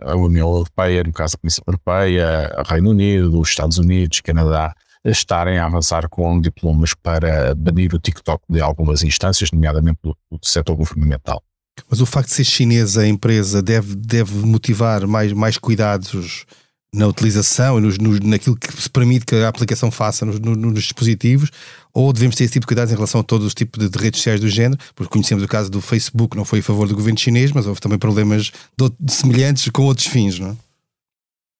a 0.00 0.16
União 0.16 0.48
Europeia, 0.48 1.04
no 1.04 1.12
caso 1.12 1.36
a 1.36 1.38
Comissão 1.38 1.62
Europeia, 1.66 2.52
o 2.58 2.68
Reino 2.68 2.90
Unido, 2.90 3.40
os 3.40 3.48
Estados 3.48 3.78
Unidos, 3.78 4.20
Canadá, 4.20 4.74
estarem 5.04 5.58
a 5.58 5.66
avançar 5.66 6.08
com 6.08 6.40
diplomas 6.40 6.94
para 6.94 7.54
banir 7.54 7.94
o 7.94 7.98
TikTok 7.98 8.42
de 8.48 8.60
algumas 8.60 9.04
instâncias, 9.04 9.52
nomeadamente 9.52 10.00
do, 10.02 10.16
do 10.30 10.38
setor 10.42 10.74
governamental. 10.74 11.42
Mas 11.88 12.00
o 12.00 12.06
facto 12.06 12.28
de 12.28 12.34
ser 12.34 12.44
chinesa 12.44 13.02
a 13.02 13.08
empresa 13.08 13.62
deve, 13.62 13.94
deve 13.94 14.34
motivar 14.46 15.06
mais, 15.06 15.32
mais 15.32 15.58
cuidados 15.58 16.46
na 16.94 17.06
utilização 17.06 17.78
e 17.78 17.82
nos, 17.82 17.98
nos, 17.98 18.20
naquilo 18.20 18.56
que 18.56 18.72
se 18.80 18.88
permite 18.88 19.26
que 19.26 19.34
a 19.36 19.48
aplicação 19.48 19.90
faça 19.90 20.24
nos, 20.24 20.38
nos, 20.40 20.82
dispositivos, 20.82 21.50
ou 21.92 22.12
devemos 22.12 22.36
ter 22.36 22.44
esse 22.44 22.54
tipo 22.54 22.64
de 22.64 22.68
cuidados 22.68 22.90
em 22.90 22.94
relação 22.94 23.20
a 23.20 23.24
todos 23.24 23.46
os 23.46 23.54
tipos 23.54 23.78
de, 23.78 23.90
de, 23.90 23.98
redes 23.98 24.20
sociais 24.20 24.40
do 24.40 24.48
género, 24.48 24.80
porque 24.94 25.12
conhecemos 25.12 25.44
o 25.44 25.48
caso 25.48 25.70
do 25.70 25.80
Facebook, 25.80 26.36
não 26.36 26.44
foi 26.44 26.60
a 26.60 26.62
favor 26.62 26.88
do 26.88 26.94
governo 26.94 27.18
chinês, 27.18 27.52
mas 27.52 27.66
houve 27.66 27.80
também 27.80 27.98
problemas 27.98 28.50
de, 28.78 28.90
de 28.98 29.12
semelhantes 29.12 29.68
com 29.68 29.82
outros 29.82 30.06
fins, 30.06 30.38
não 30.38 30.50
é? 30.50 30.56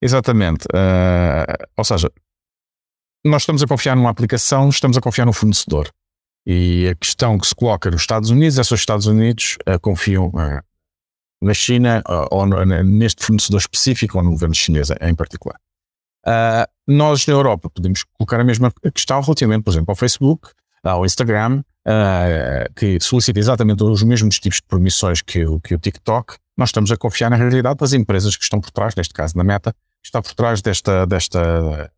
Exatamente. 0.03 0.65
Uh, 0.67 1.67
ou 1.77 1.85
seja, 1.85 2.11
nós 3.25 3.43
estamos 3.43 3.63
a 3.63 3.67
confiar 3.67 3.97
numa 3.97 4.11
aplicação, 4.11 4.69
estamos 4.69 4.97
a 4.97 5.01
confiar 5.01 5.27
no 5.27 5.33
fornecedor. 5.33 5.91
E 6.47 6.89
a 6.89 6.95
questão 6.95 7.37
que 7.39 7.47
se 7.47 7.55
coloca 7.55 7.91
nos 7.91 8.03
Estados 8.03 8.31
Unidos 8.31 8.57
é 8.57 8.63
se 8.63 8.73
os 8.73 8.79
Estados 8.79 9.07
Unidos 9.07 9.59
uh, 9.69 9.81
confiam 9.81 10.29
uh, 10.29 10.63
na 11.43 11.53
China 11.53 12.05
uh, 12.09 12.29
ou 12.31 12.47
no, 12.47 12.65
neste 12.85 13.25
fornecedor 13.25 13.59
específico 13.59 14.17
ou 14.17 14.23
no 14.23 14.31
governo 14.31 14.55
chinês 14.55 14.89
em 15.01 15.15
particular. 15.15 15.59
nós 16.87 17.27
na 17.27 17.35
Europa 17.35 17.69
podemos 17.69 18.05
colocar 18.17 18.41
a 18.41 18.45
mesma 18.45 18.73
questão 18.95 19.21
relativamente, 19.21 19.65
por 19.65 19.71
exemplo, 19.73 19.91
ao 19.91 19.97
Facebook, 19.97 20.51
ao 20.85 21.05
Instagram, 21.05 21.65
que 22.77 22.99
solicita 23.01 23.39
exatamente 23.41 23.83
os 23.83 24.03
mesmos 24.05 24.39
tipos 24.39 24.59
de 24.59 24.67
permissões 24.69 25.23
que 25.23 25.45
o, 25.45 25.61
que 25.61 25.75
o 25.75 25.79
TikTok. 25.79 26.37
Nós 26.57 26.69
estamos 26.69 26.91
a 26.91 26.97
confiar 26.97 27.29
na 27.29 27.37
realidade 27.37 27.79
das 27.79 27.93
empresas 27.93 28.37
que 28.37 28.45
estão 28.45 28.61
por 28.61 28.71
trás, 28.71 28.95
neste 28.95 29.13
caso 29.13 29.37
na 29.37 29.45
Meta, 29.45 29.73
que 29.73 30.07
está 30.07 30.23
por 30.23 30.33
trás 30.35 30.63
desta, 30.63 31.07
desta, 31.07 31.93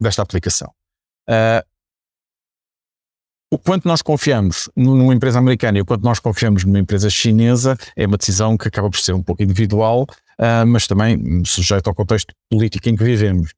desta 0.00 0.22
aplicação. 0.22 0.72
Uh, 1.28 1.62
o 3.50 3.58
quanto 3.58 3.88
nós 3.88 4.02
confiamos 4.02 4.68
numa 4.76 5.14
empresa 5.14 5.38
americana 5.38 5.78
e 5.78 5.80
o 5.80 5.84
quanto 5.84 6.04
nós 6.04 6.18
confiamos 6.18 6.64
numa 6.64 6.78
empresa 6.78 7.08
chinesa 7.08 7.76
é 7.96 8.06
uma 8.06 8.18
decisão 8.18 8.56
que 8.58 8.68
acaba 8.68 8.90
por 8.90 8.98
ser 8.98 9.14
um 9.14 9.22
pouco 9.22 9.42
individual, 9.42 10.02
uh, 10.02 10.66
mas 10.66 10.86
também 10.86 11.42
sujeito 11.44 11.88
ao 11.88 11.94
contexto 11.94 12.34
político 12.50 12.88
em 12.88 12.96
que 12.96 13.04
vivemos. 13.04 13.52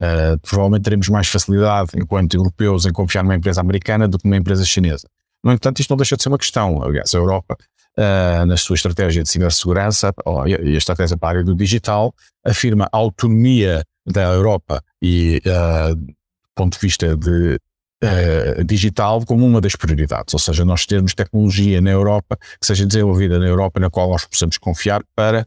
Uh, 0.00 0.38
provavelmente 0.42 0.82
teremos 0.82 1.08
mais 1.08 1.28
facilidade, 1.28 1.90
enquanto 1.96 2.34
europeus, 2.34 2.86
em 2.86 2.92
confiar 2.92 3.24
numa 3.24 3.34
empresa 3.34 3.60
americana 3.60 4.06
do 4.06 4.18
que 4.18 4.24
numa 4.24 4.36
empresa 4.36 4.64
chinesa. 4.64 5.08
No 5.42 5.52
entanto, 5.52 5.80
isto 5.80 5.90
não 5.90 5.96
deixa 5.96 6.16
de 6.16 6.22
ser 6.22 6.28
uma 6.28 6.38
questão. 6.38 6.82
Aliás, 6.82 7.12
a 7.14 7.18
Europa 7.18 7.56
uh, 7.98 8.46
na 8.46 8.56
sua 8.56 8.74
estratégia 8.74 9.22
de 9.22 9.28
cibersegurança 9.28 10.14
e 10.46 10.74
a 10.74 10.78
estratégia 10.78 11.16
para 11.16 11.28
a 11.28 11.30
área 11.32 11.44
do 11.44 11.56
digital, 11.56 12.14
afirma 12.44 12.88
a 12.92 12.96
autonomia 12.96 13.84
da 14.06 14.22
Europa 14.22 14.82
e 15.02 15.40
do 15.44 16.14
ponto 16.54 16.74
de 16.74 16.78
vista 16.78 17.16
de 17.16 17.58
uh, 18.04 18.64
digital 18.64 19.24
como 19.24 19.46
uma 19.46 19.60
das 19.60 19.74
prioridades, 19.74 20.34
ou 20.34 20.40
seja, 20.40 20.64
nós 20.64 20.86
termos 20.86 21.14
tecnologia 21.14 21.80
na 21.80 21.90
Europa 21.90 22.36
que 22.36 22.66
seja 22.66 22.86
desenvolvida 22.86 23.38
na 23.38 23.46
Europa 23.46 23.80
na 23.80 23.90
qual 23.90 24.10
nós 24.10 24.24
possamos 24.24 24.58
confiar 24.58 25.02
para 25.14 25.46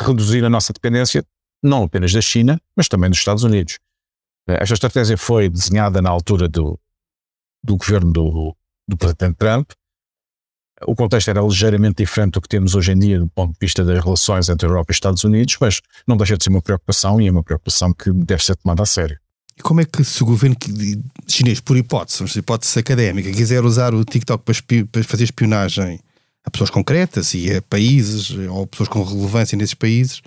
reduzir 0.00 0.44
a 0.44 0.50
nossa 0.50 0.72
dependência 0.72 1.24
não 1.62 1.84
apenas 1.84 2.12
da 2.12 2.20
China, 2.20 2.60
mas 2.76 2.88
também 2.88 3.10
dos 3.10 3.18
Estados 3.18 3.42
Unidos. 3.42 3.78
Esta 4.46 4.74
estratégia 4.74 5.18
foi 5.18 5.48
desenhada 5.48 6.00
na 6.00 6.08
altura 6.08 6.48
do, 6.48 6.78
do 7.62 7.76
governo 7.76 8.12
do, 8.12 8.56
do 8.86 8.96
presidente 8.96 9.36
Trump. 9.36 9.70
O 10.86 10.94
contexto 10.94 11.28
era 11.28 11.42
ligeiramente 11.42 11.96
diferente 11.96 12.34
do 12.34 12.40
que 12.40 12.48
temos 12.48 12.74
hoje 12.74 12.92
em 12.92 12.98
dia 12.98 13.18
do 13.18 13.28
ponto 13.28 13.52
de 13.52 13.58
vista 13.60 13.84
das 13.84 14.02
relações 14.02 14.48
entre 14.48 14.66
a 14.66 14.70
Europa 14.70 14.92
e 14.92 14.94
Estados 14.94 15.24
Unidos, 15.24 15.56
mas 15.60 15.80
não 16.06 16.16
deixa 16.16 16.36
de 16.36 16.44
ser 16.44 16.50
uma 16.50 16.62
preocupação 16.62 17.20
e 17.20 17.26
é 17.26 17.30
uma 17.30 17.42
preocupação 17.42 17.92
que 17.92 18.12
deve 18.12 18.42
ser 18.42 18.56
tomada 18.56 18.84
a 18.84 18.86
sério. 18.86 19.18
E 19.58 19.62
como 19.62 19.80
é 19.80 19.84
que 19.84 20.04
se 20.04 20.22
o 20.22 20.26
governo 20.26 20.56
chinês, 21.26 21.60
por 21.60 21.76
hipótese, 21.76 22.38
hipótese 22.38 22.78
académica, 22.78 23.30
quiser 23.32 23.64
usar 23.64 23.92
o 23.92 24.04
TikTok 24.04 24.44
para, 24.44 24.54
para 24.90 25.02
fazer 25.02 25.24
espionagem 25.24 25.98
a 26.44 26.50
pessoas 26.50 26.70
concretas 26.70 27.34
e 27.34 27.54
a 27.54 27.60
países 27.60 28.30
ou 28.30 28.66
pessoas 28.66 28.88
com 28.88 29.02
relevância 29.02 29.56
nesses 29.56 29.74
países, 29.74 30.22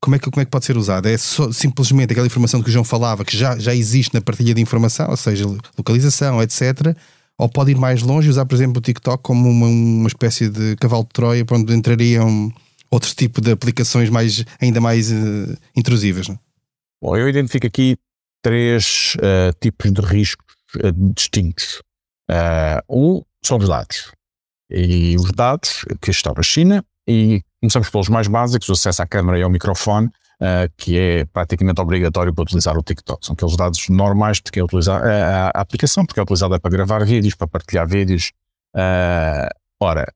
como 0.00 0.16
é 0.16 0.18
que, 0.18 0.28
como 0.28 0.40
é 0.42 0.44
que 0.44 0.50
pode 0.50 0.64
ser 0.64 0.76
usado? 0.76 1.06
É 1.06 1.16
só, 1.16 1.52
simplesmente 1.52 2.12
aquela 2.12 2.26
informação 2.26 2.60
que 2.60 2.68
o 2.68 2.72
João 2.72 2.84
falava, 2.84 3.24
que 3.24 3.36
já, 3.36 3.56
já 3.56 3.72
existe 3.72 4.12
na 4.12 4.20
partilha 4.20 4.52
de 4.52 4.60
informação, 4.60 5.08
ou 5.08 5.16
seja, 5.16 5.44
localização, 5.78 6.42
etc. 6.42 6.96
Ou 7.38 7.48
pode 7.48 7.70
ir 7.70 7.76
mais 7.76 8.02
longe 8.02 8.26
e 8.26 8.30
usar, 8.30 8.44
por 8.44 8.54
exemplo, 8.56 8.78
o 8.78 8.80
TikTok 8.80 9.22
como 9.22 9.48
uma, 9.48 9.68
uma 9.68 10.08
espécie 10.08 10.48
de 10.48 10.74
cavalo 10.76 11.04
de 11.04 11.10
Troia 11.10 11.44
para 11.44 11.56
onde 11.56 11.72
entrariam 11.72 12.52
outro 12.90 13.14
tipo 13.14 13.40
de 13.40 13.52
aplicações 13.52 14.10
mais, 14.10 14.44
ainda 14.60 14.80
mais 14.80 15.12
uh, 15.12 15.56
intrusivas? 15.76 16.26
Não? 16.26 16.38
Bom, 17.00 17.16
eu 17.16 17.28
identifico 17.28 17.66
aqui 17.66 17.96
três 18.42 19.14
uh, 19.16 19.56
tipos 19.60 19.92
de 19.92 20.00
riscos 20.02 20.54
uh, 20.76 20.92
distintos. 21.14 21.80
Uh, 22.30 22.82
um 22.88 23.22
são 23.42 23.58
os 23.58 23.68
dados. 23.68 24.12
E 24.68 25.16
os 25.16 25.30
dados 25.32 25.84
que 26.00 26.10
estão 26.10 26.34
na 26.34 26.42
China, 26.42 26.84
e 27.06 27.42
começamos 27.60 27.90
pelos 27.90 28.08
mais 28.08 28.26
básicos, 28.26 28.68
o 28.68 28.72
acesso 28.72 29.02
à 29.02 29.06
câmara 29.06 29.38
e 29.38 29.42
ao 29.42 29.50
microfone, 29.50 30.08
que 30.76 30.98
é 30.98 31.24
praticamente 31.26 31.80
obrigatório 31.80 32.34
para 32.34 32.42
utilizar 32.42 32.76
o 32.76 32.82
TikTok. 32.82 33.24
São 33.24 33.34
aqueles 33.34 33.56
dados 33.56 33.88
normais 33.90 34.38
de 34.38 34.50
quem 34.50 34.62
utiliza 34.62 34.94
a, 34.94 35.48
a 35.48 35.60
aplicação, 35.60 36.06
porque 36.06 36.18
é 36.18 36.22
utilizada 36.22 36.58
para 36.58 36.70
gravar 36.70 37.04
vídeos, 37.04 37.34
para 37.34 37.46
partilhar 37.46 37.86
vídeos. 37.86 38.32
ora, 39.80 40.06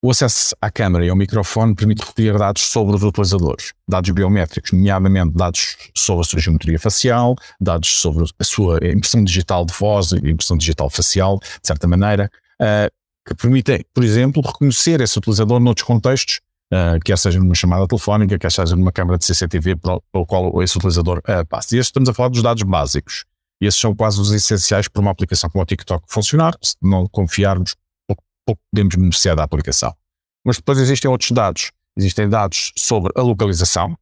o 0.00 0.10
acesso 0.10 0.54
à 0.60 0.70
câmara 0.70 1.04
e 1.04 1.08
ao 1.08 1.16
microfone 1.16 1.74
permite 1.74 2.04
recolher 2.04 2.38
dados 2.38 2.62
sobre 2.62 2.94
os 2.94 3.02
utilizadores, 3.02 3.72
dados 3.88 4.10
biométricos, 4.10 4.70
nomeadamente 4.70 5.34
dados 5.34 5.76
sobre 5.94 6.20
a 6.20 6.24
sua 6.24 6.40
geometria 6.40 6.78
facial, 6.78 7.34
dados 7.60 7.88
sobre 8.00 8.24
a 8.38 8.44
sua 8.44 8.76
impressão 8.76 9.24
digital 9.24 9.64
de 9.64 9.74
voz 9.74 10.12
e 10.12 10.30
impressão 10.30 10.56
digital 10.56 10.88
facial, 10.88 11.38
de 11.38 11.66
certa 11.66 11.88
maneira, 11.88 12.30
uh, 12.62 12.90
que 13.26 13.34
permitem, 13.34 13.84
por 13.92 14.04
exemplo, 14.04 14.40
reconhecer 14.40 15.00
esse 15.00 15.18
utilizador 15.18 15.58
noutros 15.58 15.84
contextos, 15.84 16.40
uh, 16.72 17.00
quer 17.04 17.18
seja 17.18 17.40
numa 17.40 17.54
chamada 17.54 17.86
telefónica, 17.88 18.38
quer 18.38 18.52
seja 18.52 18.76
numa 18.76 18.92
câmara 18.92 19.18
de 19.18 19.24
CCTV 19.24 19.76
pelo 19.76 20.26
qual 20.26 20.62
esse 20.62 20.76
utilizador 20.76 21.18
uh, 21.18 21.44
passa. 21.48 21.74
E 21.74 21.80
estamos 21.80 22.08
a 22.08 22.14
falar 22.14 22.28
dos 22.28 22.42
dados 22.42 22.62
básicos. 22.62 23.24
E 23.60 23.66
esses 23.66 23.80
são 23.80 23.92
quase 23.96 24.20
os 24.20 24.30
essenciais 24.30 24.86
para 24.86 25.02
uma 25.02 25.10
aplicação 25.10 25.50
como 25.50 25.62
o 25.64 25.66
TikTok 25.66 26.04
funcionar, 26.06 26.56
se 26.62 26.76
não 26.80 27.08
confiarmos 27.08 27.74
pouco 28.48 28.62
podemos 28.72 28.94
beneficiar 28.94 29.36
da 29.36 29.42
aplicação. 29.42 29.94
Mas 30.44 30.56
depois 30.56 30.78
existem 30.78 31.10
outros 31.10 31.30
dados. 31.30 31.70
Existem 31.96 32.28
dados 32.28 32.72
sobre 32.76 33.12
a 33.14 33.20
localização, 33.20 33.96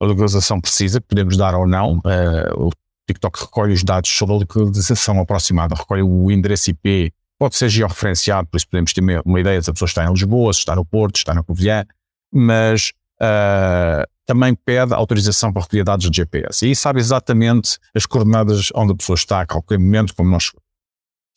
a 0.00 0.06
localização 0.06 0.60
precisa, 0.60 1.00
que 1.00 1.08
podemos 1.08 1.36
dar 1.36 1.54
ou 1.54 1.66
não. 1.66 1.98
Uh, 1.98 2.68
o 2.68 2.70
TikTok 3.06 3.40
recolhe 3.40 3.74
os 3.74 3.82
dados 3.82 4.08
sobre 4.10 4.34
a 4.34 4.38
localização 4.38 5.20
aproximada, 5.20 5.74
recolhe 5.74 6.02
o 6.02 6.30
endereço 6.30 6.70
IP, 6.70 7.12
pode 7.38 7.56
ser 7.56 7.68
georreferenciado, 7.68 8.48
por 8.48 8.56
isso 8.56 8.68
podemos 8.68 8.92
ter 8.92 9.02
uma 9.24 9.40
ideia 9.40 9.60
se 9.60 9.68
a 9.68 9.72
pessoa 9.72 9.88
está 9.88 10.04
em 10.04 10.12
Lisboa, 10.12 10.52
se 10.52 10.60
está 10.60 10.76
no 10.76 10.84
Porto, 10.84 11.16
se 11.16 11.22
está 11.22 11.34
na 11.34 11.42
Covilhã, 11.42 11.84
mas 12.32 12.92
uh, 13.20 14.08
também 14.24 14.54
pede 14.54 14.94
autorização 14.94 15.52
para 15.52 15.62
recolher 15.62 15.84
dados 15.84 16.08
de 16.08 16.16
GPS. 16.16 16.70
E 16.70 16.76
sabe 16.76 17.00
exatamente 17.00 17.76
as 17.94 18.06
coordenadas 18.06 18.68
onde 18.74 18.92
a 18.92 18.96
pessoa 18.96 19.16
está 19.16 19.40
a 19.40 19.46
qualquer 19.46 19.78
momento, 19.78 20.14
como 20.14 20.30
nós 20.30 20.52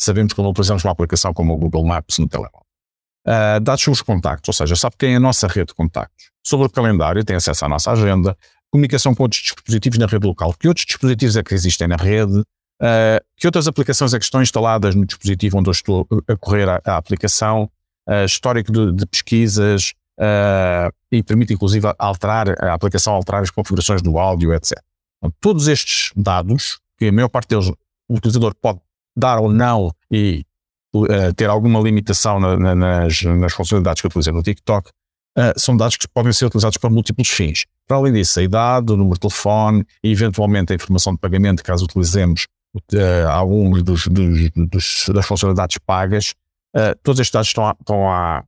sabemos 0.05 0.33
quando 0.33 0.49
utilizamos 0.49 0.83
uma 0.83 0.91
aplicação 0.91 1.33
como 1.33 1.53
o 1.53 1.57
Google 1.57 1.85
Maps 1.85 2.17
no 2.19 2.27
telemóvel. 2.27 2.61
Uh, 3.27 3.59
dados 3.59 3.87
os 3.87 4.01
contactos, 4.01 4.49
ou 4.49 4.53
seja, 4.53 4.75
sabe 4.75 4.95
quem 4.99 5.13
é 5.13 5.15
a 5.15 5.19
nossa 5.19 5.47
rede 5.47 5.67
de 5.67 5.73
contactos. 5.73 6.29
Sobre 6.45 6.67
o 6.67 6.69
calendário, 6.69 7.23
tem 7.23 7.35
acesso 7.35 7.65
à 7.65 7.69
nossa 7.69 7.91
agenda, 7.91 8.37
comunicação 8.71 9.15
com 9.15 9.23
outros 9.23 9.41
dispositivos 9.41 9.97
na 9.97 10.05
rede 10.05 10.27
local, 10.27 10.53
que 10.53 10.67
outros 10.67 10.85
dispositivos 10.85 11.35
é 11.35 11.43
que 11.43 11.53
existem 11.53 11.87
na 11.87 11.95
rede, 11.95 12.39
uh, 12.39 13.25
que 13.35 13.47
outras 13.47 13.67
aplicações 13.67 14.13
é 14.13 14.19
que 14.19 14.25
estão 14.25 14.43
instaladas 14.43 14.93
no 14.93 15.05
dispositivo 15.05 15.57
onde 15.57 15.69
eu 15.69 15.71
estou 15.71 16.07
a 16.27 16.37
correr 16.37 16.69
a, 16.69 16.79
a 16.85 16.97
aplicação, 16.97 17.69
uh, 18.07 18.25
histórico 18.25 18.71
de, 18.71 18.91
de 18.91 19.05
pesquisas, 19.07 19.93
e 21.11 21.21
permite 21.23 21.53
inclusive 21.53 21.93
alterar 21.99 22.47
a 22.63 22.73
aplicação, 22.73 23.13
alterar 23.13 23.41
as 23.41 23.49
configurações 23.49 24.01
do 24.01 24.17
áudio, 24.17 24.53
etc. 24.53 24.79
Então, 25.17 25.33
todos 25.41 25.67
estes 25.67 26.13
dados, 26.15 26.79
que 26.97 27.07
a 27.07 27.11
maior 27.11 27.27
parte 27.27 27.49
deles 27.49 27.69
o 28.07 28.15
utilizador 28.15 28.53
pode 28.55 28.79
dar 29.15 29.39
ou 29.39 29.51
não 29.51 29.91
e 30.11 30.45
uh, 30.93 31.33
ter 31.35 31.49
alguma 31.49 31.79
limitação 31.79 32.39
na, 32.39 32.57
na, 32.57 32.75
nas, 32.75 33.21
nas 33.21 33.53
funcionalidades 33.53 34.01
que 34.01 34.07
eu 34.07 34.09
utilizei 34.09 34.33
no 34.33 34.43
TikTok, 34.43 34.89
uh, 35.37 35.59
são 35.59 35.75
dados 35.75 35.97
que 35.97 36.07
podem 36.07 36.33
ser 36.33 36.45
utilizados 36.45 36.77
para 36.77 36.89
múltiplos 36.89 37.29
fins. 37.29 37.65
Para 37.87 37.97
além 37.97 38.13
disso, 38.13 38.39
a 38.39 38.43
idade, 38.43 38.91
o 38.91 38.97
número 38.97 39.15
de 39.15 39.21
telefone 39.21 39.85
e 40.03 40.11
eventualmente 40.11 40.73
a 40.73 40.75
informação 40.75 41.13
de 41.13 41.19
pagamento, 41.19 41.63
caso 41.63 41.85
utilizemos 41.85 42.47
uh, 42.75 43.29
alguns 43.29 43.83
dos, 43.83 44.07
dos, 44.07 44.51
dos, 44.51 45.05
das 45.13 45.25
funcionalidades 45.25 45.77
pagas, 45.85 46.33
todos 47.03 47.21
estes 47.21 47.31
dados 47.31 47.47
estão, 47.47 47.65
à, 47.65 47.75
estão 47.79 48.11
à, 48.11 48.43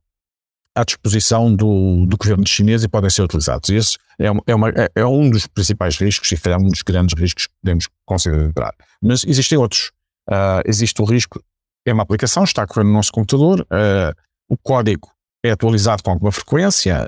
disposição 0.84 1.54
do, 1.54 2.04
do, 2.04 2.14
governo 2.18 2.46
chinês 2.46 2.84
e 2.84 2.88
podem 2.88 3.08
ser 3.08 3.22
utilizados. 3.22 3.70
Esse 3.70 3.96
é, 4.18 4.30
uma, 4.30 4.42
é, 4.46 4.54
uma, 4.54 4.68
é, 4.68 4.90
é 4.96 5.06
um 5.06 5.30
dos 5.30 5.46
principais 5.46 5.96
riscos 5.96 6.30
e 6.30 6.38
é 6.50 6.56
um 6.58 6.68
dos 6.68 6.82
grandes 6.82 7.18
riscos 7.18 7.46
que 7.46 7.54
podemos 7.62 7.88
considerar. 8.04 8.74
Mas 9.00 9.24
existem 9.24 9.56
outros. 9.56 9.92
Uh, 10.28 10.60
existe 10.66 11.00
o 11.00 11.04
risco, 11.04 11.42
é 11.86 11.92
uma 11.92 12.02
aplicação, 12.02 12.44
está 12.44 12.62
a 12.62 12.66
correr 12.66 12.84
no 12.84 12.92
nosso 12.92 13.10
computador, 13.10 13.60
uh, 13.62 14.14
o 14.48 14.58
código 14.58 15.10
é 15.42 15.50
atualizado 15.52 16.02
com 16.02 16.10
alguma 16.10 16.30
frequência, 16.30 16.98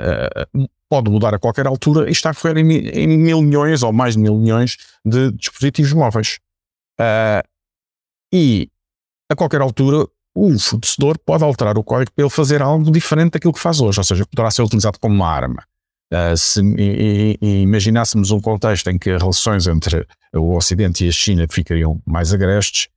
uh, 0.56 0.68
pode 0.88 1.10
mudar 1.10 1.34
a 1.34 1.38
qualquer 1.38 1.66
altura 1.66 2.08
e 2.08 2.12
está 2.12 2.30
a 2.30 2.34
correr 2.34 2.56
em, 2.56 2.88
em, 2.88 3.18
mil 3.18 3.42
milhões 3.42 3.82
ou 3.82 3.92
mais 3.92 4.14
de 4.14 4.22
mil 4.22 4.36
milhões 4.36 4.78
de 5.04 5.32
dispositivos 5.32 5.92
móveis. 5.92 6.38
e 8.32 8.68
a 9.30 9.36
qualquer 9.36 9.60
altura 9.60 10.06
o 10.34 10.58
fornecedor 10.58 11.18
pode 11.18 11.44
alterar 11.44 11.76
o 11.76 11.84
código 11.84 12.12
para 12.12 12.24
ele 12.24 12.30
fazer 12.30 12.62
algo 12.62 12.90
diferente 12.90 13.32
daquilo 13.32 13.52
que 13.52 13.60
faz 13.60 13.80
hoje, 13.80 14.00
ou 14.00 14.04
seja, 14.04 14.24
poderá 14.26 14.50
ser 14.50 14.62
utilizado 14.62 14.98
como 14.98 15.14
uma 15.14 15.28
arma. 15.28 15.62
Uh, 16.12 16.36
se 16.36 16.60
e, 16.60 17.38
e 17.40 17.62
imaginássemos 17.62 18.30
um 18.32 18.40
contexto 18.40 18.88
em 18.90 18.98
que 18.98 19.10
as 19.10 19.20
relações 19.20 19.66
entre 19.68 20.06
o 20.34 20.56
Ocidente 20.56 21.04
e 21.04 21.08
a 21.08 21.12
China 21.12 21.46
ficariam 21.48 22.00
mais 22.04 22.32
agrestes, 22.32 22.88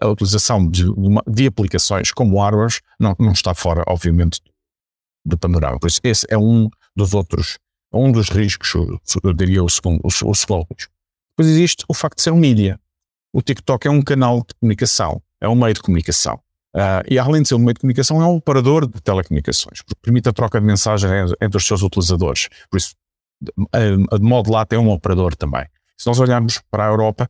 a 0.00 0.08
utilização 0.08 0.66
de, 0.66 0.84
de, 1.26 1.46
aplicações 1.46 2.10
como 2.10 2.40
hardware 2.40 2.80
não, 2.98 3.14
não 3.18 3.32
está 3.32 3.54
fora, 3.54 3.84
obviamente, 3.86 4.40
do 5.24 5.38
panorama. 5.38 5.78
Por 5.78 5.88
isso, 5.88 6.00
esse 6.02 6.26
é 6.30 6.38
um 6.38 6.68
dos 6.96 7.12
outros, 7.14 7.58
um 7.92 8.10
dos 8.10 8.28
riscos, 8.30 8.72
eu 9.22 9.32
diria 9.34 9.62
o 9.62 9.68
segundo, 9.68 10.00
o, 10.02 10.08
o 10.08 10.34
segundo 10.34 10.66
risco. 10.74 10.92
Depois 11.30 11.48
existe 11.48 11.84
o 11.88 11.94
facto 11.94 12.16
de 12.16 12.22
ser 12.22 12.30
um 12.30 12.36
mídia. 12.36 12.78
O 13.32 13.40
TikTok 13.40 13.86
é 13.86 13.90
um 13.90 14.02
canal 14.02 14.38
de 14.38 14.54
comunicação, 14.60 15.22
é 15.40 15.48
um 15.48 15.54
meio 15.54 15.74
de 15.74 15.82
comunicação. 15.82 16.40
Uh, 16.74 17.02
e 17.08 17.18
além 17.18 17.42
de 17.42 17.48
ser 17.48 17.54
um 17.56 17.58
meio 17.58 17.74
de 17.74 17.80
comunicação, 17.80 18.22
é 18.22 18.26
um 18.26 18.36
operador 18.36 18.86
de 18.86 19.00
telecomunicações, 19.00 19.82
porque 19.82 20.00
permite 20.02 20.28
a 20.28 20.32
troca 20.32 20.60
de 20.60 20.66
mensagens 20.66 21.32
entre 21.40 21.56
os 21.56 21.66
seus 21.66 21.82
utilizadores. 21.82 22.48
Por 22.70 22.76
isso, 22.76 22.94
de, 23.40 23.52
de 24.18 24.24
modo 24.24 24.52
lá, 24.52 24.64
tem 24.64 24.78
um 24.78 24.90
operador 24.90 25.34
também. 25.34 25.66
Se 25.96 26.06
nós 26.06 26.18
olharmos 26.20 26.60
para 26.70 26.86
a 26.86 26.88
Europa, 26.88 27.28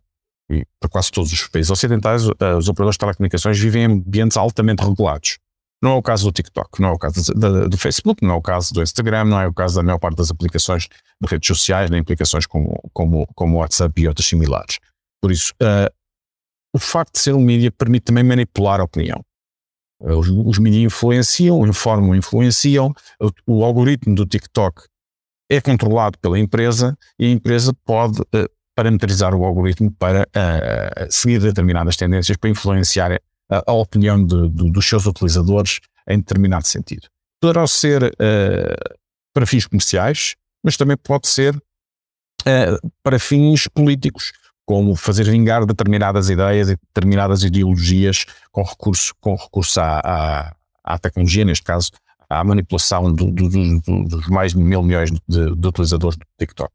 para 0.81 0.91
quase 0.91 1.11
todos 1.11 1.33
os 1.33 1.47
países 1.49 1.71
ocidentais, 1.71 2.27
uh, 2.27 2.35
os 2.59 2.69
operadores 2.69 2.95
de 2.95 2.99
telecomunicações 2.99 3.59
vivem 3.59 3.83
em 3.83 3.87
ambientes 3.87 4.37
altamente 4.37 4.83
regulados. 4.83 5.39
Não 5.83 5.93
é 5.93 5.95
o 5.95 6.03
caso 6.03 6.27
do 6.27 6.33
TikTok, 6.33 6.81
não 6.81 6.91
é 6.91 6.93
o 6.93 6.99
caso 6.99 7.33
do, 7.33 7.79
Facebook, 7.79 8.23
não 8.23 8.35
é 8.35 8.37
o 8.37 8.43
caso 8.43 8.75
do 8.75 8.83
Instagram, 8.83 9.25
não 9.25 9.41
é 9.41 9.47
o 9.47 9.55
caso 9.55 9.77
da 9.77 9.83
maior 9.83 9.99
parte 9.99 10.17
das 10.17 10.31
aplicações 10.31 10.89
de 10.89 11.29
redes 11.29 11.47
sociais, 11.47 11.89
nem 11.89 12.01
aplicações 12.01 12.45
como, 12.47 12.79
como, 12.93 13.27
como 13.35 13.59
WhatsApp 13.59 13.99
e 14.01 14.07
outras 14.07 14.27
similares. 14.27 14.79
Por 15.23 15.33
isso, 15.33 15.55
uh, 15.63 15.91
o 16.75 16.79
facto 16.79 17.15
de 17.15 17.21
ser 17.21 17.35
um 17.35 17.41
mídia 17.41 17.73
permite 17.73 18.05
também 18.05 18.23
manipular 18.23 18.81
a 18.81 18.85
opinião. 18.85 19.25
Uh, 20.03 20.19
os, 20.19 20.29
os 20.29 20.59
mídias 20.59 20.85
influenciam, 20.85 21.67
informam, 21.67 22.15
influenciam. 22.15 22.93
O, 23.19 23.31
o, 23.61 23.65
algoritmo 23.65 24.15
do 24.15 24.27
TikTok 24.27 24.83
é 25.51 25.63
controlado 25.63 26.19
pela 26.19 26.39
empresa 26.39 26.97
e 27.19 27.25
a 27.25 27.31
empresa 27.31 27.73
pode 27.87 28.21
uh, 28.21 28.51
parametrizar 28.81 29.35
o 29.35 29.45
algoritmo 29.45 29.93
para 29.93 30.23
uh, 30.23 31.13
seguir 31.13 31.39
determinadas 31.39 31.97
tendências, 31.99 32.39
para 32.39 32.49
influenciar 32.49 33.13
a, 33.51 33.63
a 33.67 33.73
opinião 33.75 34.25
de, 34.25 34.49
de, 34.49 34.71
dos 34.71 34.89
seus 34.89 35.05
utilizadores 35.05 35.81
em 36.09 36.17
determinado 36.17 36.67
sentido. 36.67 37.07
poderá 37.39 37.67
ser 37.67 38.05
uh, 38.05 38.99
para 39.35 39.45
fins 39.45 39.67
comerciais, 39.67 40.35
mas 40.65 40.79
também 40.79 40.97
pode 40.97 41.29
ser 41.29 41.55
uh, 41.55 42.91
para 43.03 43.19
fins 43.19 43.69
políticos, 43.69 44.33
como 44.65 44.97
fazer 44.97 45.25
vingar 45.25 45.67
determinadas 45.67 46.31
ideias 46.31 46.71
e 46.71 46.77
determinadas 46.77 47.43
ideologias 47.43 48.25
com 48.51 48.63
recurso, 48.63 49.13
com 49.21 49.35
recurso 49.35 49.79
à, 49.79 50.01
à, 50.03 50.57
à 50.85 50.99
tecnologia, 50.99 51.45
neste 51.45 51.65
caso, 51.65 51.91
à 52.31 52.43
manipulação 52.43 53.13
do, 53.13 53.31
do, 53.31 53.47
do, 53.49 54.05
dos 54.05 54.27
mais 54.29 54.53
de 54.53 54.59
mil 54.59 54.83
milhões 54.83 55.11
de, 55.29 55.55
de 55.55 55.69
utilizadores 55.69 56.17
do 56.17 56.25
TikTok. 56.39 56.73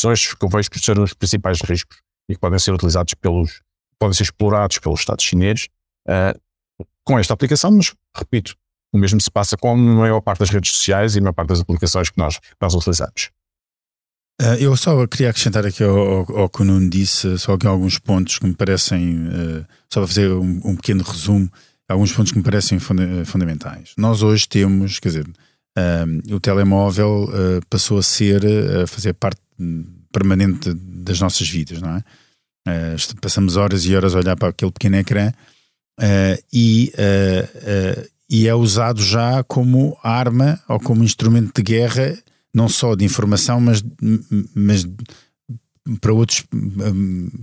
Que 0.00 0.44
eu 0.44 0.48
vejo 0.48 0.70
que 0.70 0.78
são 0.78 1.02
os 1.02 1.14
principais 1.14 1.60
riscos 1.60 1.98
e 2.28 2.34
que 2.34 2.40
podem 2.40 2.58
ser 2.58 2.72
utilizados 2.72 3.14
pelos, 3.14 3.60
podem 3.98 4.14
ser 4.14 4.24
explorados 4.24 4.78
pelo 4.78 4.94
Estado 4.94 5.22
chinês 5.22 5.68
uh, 6.08 6.38
com 7.04 7.18
esta 7.18 7.34
aplicação, 7.34 7.70
mas 7.70 7.94
repito, 8.16 8.56
o 8.92 8.98
mesmo 8.98 9.20
se 9.20 9.30
passa 9.30 9.56
com 9.56 9.72
a 9.72 9.76
maior 9.76 10.20
parte 10.20 10.38
das 10.38 10.50
redes 10.50 10.72
sociais 10.72 11.14
e 11.14 11.18
a 11.18 11.22
maior 11.22 11.32
parte 11.32 11.48
das 11.48 11.60
aplicações 11.60 12.10
que 12.10 12.18
nós, 12.18 12.38
nós 12.60 12.74
utilizamos. 12.74 13.30
Uh, 14.40 14.54
eu 14.58 14.76
só 14.76 15.06
queria 15.06 15.30
acrescentar 15.30 15.64
aqui 15.64 15.84
ao, 15.84 15.96
ao, 15.96 16.38
ao 16.38 16.48
que 16.48 16.62
o 16.62 16.64
Nuno 16.64 16.90
disse, 16.90 17.38
só 17.38 17.56
que 17.56 17.66
alguns 17.66 17.98
pontos 17.98 18.38
que 18.38 18.46
me 18.46 18.54
parecem, 18.54 19.28
uh, 19.28 19.66
só 19.92 20.00
para 20.00 20.08
fazer 20.08 20.30
um, 20.30 20.60
um, 20.64 20.76
pequeno 20.76 21.04
resumo, 21.04 21.48
alguns 21.88 22.12
pontos 22.12 22.32
que 22.32 22.38
me 22.38 22.44
parecem 22.44 22.78
funda 22.78 23.24
fundamentais. 23.24 23.92
Nós 23.96 24.22
hoje 24.22 24.48
temos, 24.48 24.98
quer 24.98 25.08
dizer, 25.10 25.26
uh, 25.28 26.34
o 26.34 26.40
telemóvel 26.40 27.28
passou 27.70 27.98
a 27.98 28.02
ser, 28.02 28.42
a 28.82 28.86
fazer 28.86 29.12
parte 29.14 29.40
permanente 30.12 30.72
das 30.74 31.20
nossas 31.20 31.48
vidas, 31.48 31.80
não 31.80 31.96
é? 31.96 32.04
passamos 33.20 33.56
horas 33.56 33.84
e 33.84 33.94
horas 33.94 34.14
a 34.14 34.18
olhar 34.18 34.36
para 34.36 34.48
aquele 34.48 34.72
pequeno 34.72 34.96
ecrã 34.96 35.30
e 36.52 36.90
e 38.28 38.48
é 38.48 38.54
usado 38.54 39.02
já 39.02 39.44
como 39.44 39.96
arma 40.02 40.58
ou 40.68 40.80
como 40.80 41.04
instrumento 41.04 41.52
de 41.54 41.62
guerra, 41.62 42.16
não 42.54 42.68
só 42.68 42.94
de 42.94 43.04
informação, 43.04 43.60
mas, 43.60 43.84
mas 44.54 44.86
para 46.00 46.12
outros, 46.12 46.44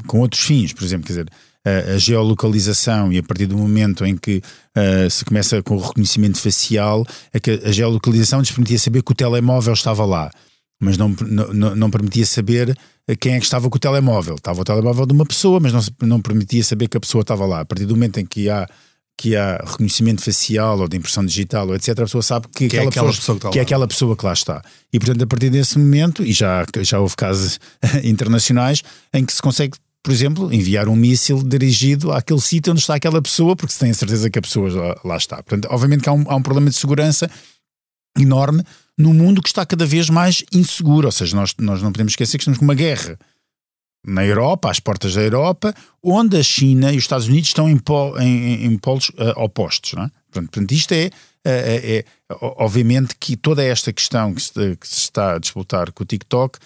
com 0.08 0.20
outros 0.20 0.41
fins, 0.41 0.74
por 0.74 0.84
exemplo, 0.84 1.06
quer 1.06 1.13
dizer, 1.13 1.30
a, 1.63 1.94
a 1.94 1.98
geolocalização 1.98 3.12
e 3.13 3.20
a 3.20 3.24
partir 3.24 3.46
do 3.46 3.58
momento 3.58 4.06
em 4.06 4.18
que 4.18 4.41
uh, 4.75 5.10
se 5.10 5.24
começa 5.24 5.62
com 5.62 5.75
o 5.75 5.80
reconhecimento 5.80 6.39
facial, 6.39 7.06
é 7.32 7.39
que 7.39 7.51
a 7.51 7.72
geolocalização 7.72 8.39
nos 8.39 8.51
permitia 8.51 8.80
saber 8.80 9.03
que 9.03 9.12
o 9.12 9.15
telemóvel 9.15 9.74
estava 9.74 10.03
lá, 10.03 10.32
mas 10.81 10.97
não, 10.97 11.15
não, 11.53 11.75
não 11.75 11.91
permitia 11.91 12.25
saber 12.25 12.75
quem 13.19 13.35
é 13.35 13.39
que 13.39 13.45
estava 13.45 13.69
com 13.69 13.77
o 13.77 13.79
telemóvel. 13.79 14.35
Estava 14.35 14.61
o 14.61 14.63
telemóvel 14.63 15.05
de 15.05 15.13
uma 15.13 15.25
pessoa, 15.25 15.59
mas 15.59 15.71
não, 15.71 15.81
não 16.01 16.21
permitia 16.21 16.63
saber 16.63 16.88
que 16.88 16.97
a 16.97 17.00
pessoa 17.00 17.21
estava 17.21 17.45
lá. 17.45 17.61
A 17.61 17.65
partir 17.65 17.85
do 17.85 17.95
momento 17.95 18.19
em 18.19 18.25
que 18.25 18.50
há 18.50 18.67
que 19.15 19.35
há 19.35 19.63
reconhecimento 19.63 20.23
facial 20.23 20.79
ou 20.79 20.88
de 20.88 20.97
impressão 20.97 21.23
digital 21.23 21.67
ou 21.67 21.75
etc, 21.75 21.89
a 21.89 22.03
pessoa 22.03 22.23
sabe 22.23 22.47
que, 22.47 22.67
que, 22.67 22.75
aquela, 22.75 22.85
é, 22.85 22.88
aquela 22.88 23.07
pessoa, 23.09 23.35
pessoa 23.35 23.51
que, 23.51 23.53
que 23.53 23.59
é 23.59 23.61
aquela 23.61 23.88
pessoa 23.88 24.17
que 24.17 24.25
lá 24.25 24.33
está. 24.33 24.63
E 24.91 24.97
portanto, 24.97 25.21
a 25.21 25.27
partir 25.27 25.51
desse 25.51 25.77
momento, 25.77 26.25
e 26.25 26.33
já, 26.33 26.65
já 26.79 27.00
houve 27.00 27.15
casos 27.15 27.59
internacionais 28.03 28.81
em 29.13 29.23
que 29.23 29.31
se 29.31 29.39
consegue, 29.39 29.77
por 30.01 30.11
exemplo, 30.11 30.51
enviar 30.51 30.89
um 30.89 30.95
míssil 30.95 31.43
dirigido 31.43 32.11
àquele 32.11 32.41
sítio 32.41 32.71
onde 32.71 32.81
está 32.81 32.95
aquela 32.95 33.21
pessoa, 33.21 33.55
porque 33.55 33.71
se 33.71 33.79
tem 33.79 33.91
a 33.91 33.93
certeza 33.93 34.27
que 34.27 34.39
a 34.39 34.41
pessoa 34.41 34.71
lá, 34.71 35.01
lá 35.03 35.17
está. 35.17 35.35
Portanto, 35.43 35.67
obviamente 35.69 36.01
que 36.01 36.09
há 36.09 36.13
um, 36.13 36.25
há 36.27 36.35
um 36.35 36.41
problema 36.41 36.71
de 36.71 36.77
segurança 36.77 37.29
enorme 38.17 38.63
num 38.98 39.13
mundo 39.13 39.41
que 39.41 39.50
está 39.50 39.65
cada 39.65 39.86
vez 39.86 40.10
mais 40.10 40.43
inseguro. 40.53 41.07
Ou 41.07 41.12
seja, 41.12 41.36
nós, 41.36 41.53
nós 41.60 41.81
não 41.81 41.91
podemos 41.91 42.13
esquecer 42.13 42.38
que 42.38 42.43
estamos 42.43 42.57
com 42.57 42.65
uma 42.65 42.75
guerra 42.75 43.17
na 44.05 44.25
Europa, 44.25 44.71
às 44.71 44.79
portas 44.79 45.13
da 45.13 45.21
Europa, 45.21 45.75
onde 46.03 46.38
a 46.38 46.43
China 46.43 46.91
e 46.91 46.98
os 46.98 47.03
Estados 47.03 47.27
Unidos 47.27 47.50
estão 47.50 47.69
em, 47.69 47.77
pol, 47.77 48.19
em, 48.19 48.65
em 48.65 48.77
polos 48.77 49.10
uh, 49.10 49.38
opostos. 49.38 49.93
Não 49.93 50.03
é? 50.03 50.12
portanto, 50.31 50.71
isto 50.71 50.91
é, 50.93 51.10
é, 51.45 51.98
é, 51.98 52.05
obviamente 52.41 53.15
que 53.19 53.36
toda 53.36 53.63
esta 53.63 53.93
questão 53.93 54.33
que 54.33 54.41
se, 54.41 54.75
que 54.75 54.88
se 54.88 55.00
está 55.00 55.36
a 55.36 55.39
disputar 55.39 55.91
com 55.91 56.03
o 56.03 56.05
TikTok 56.05 56.57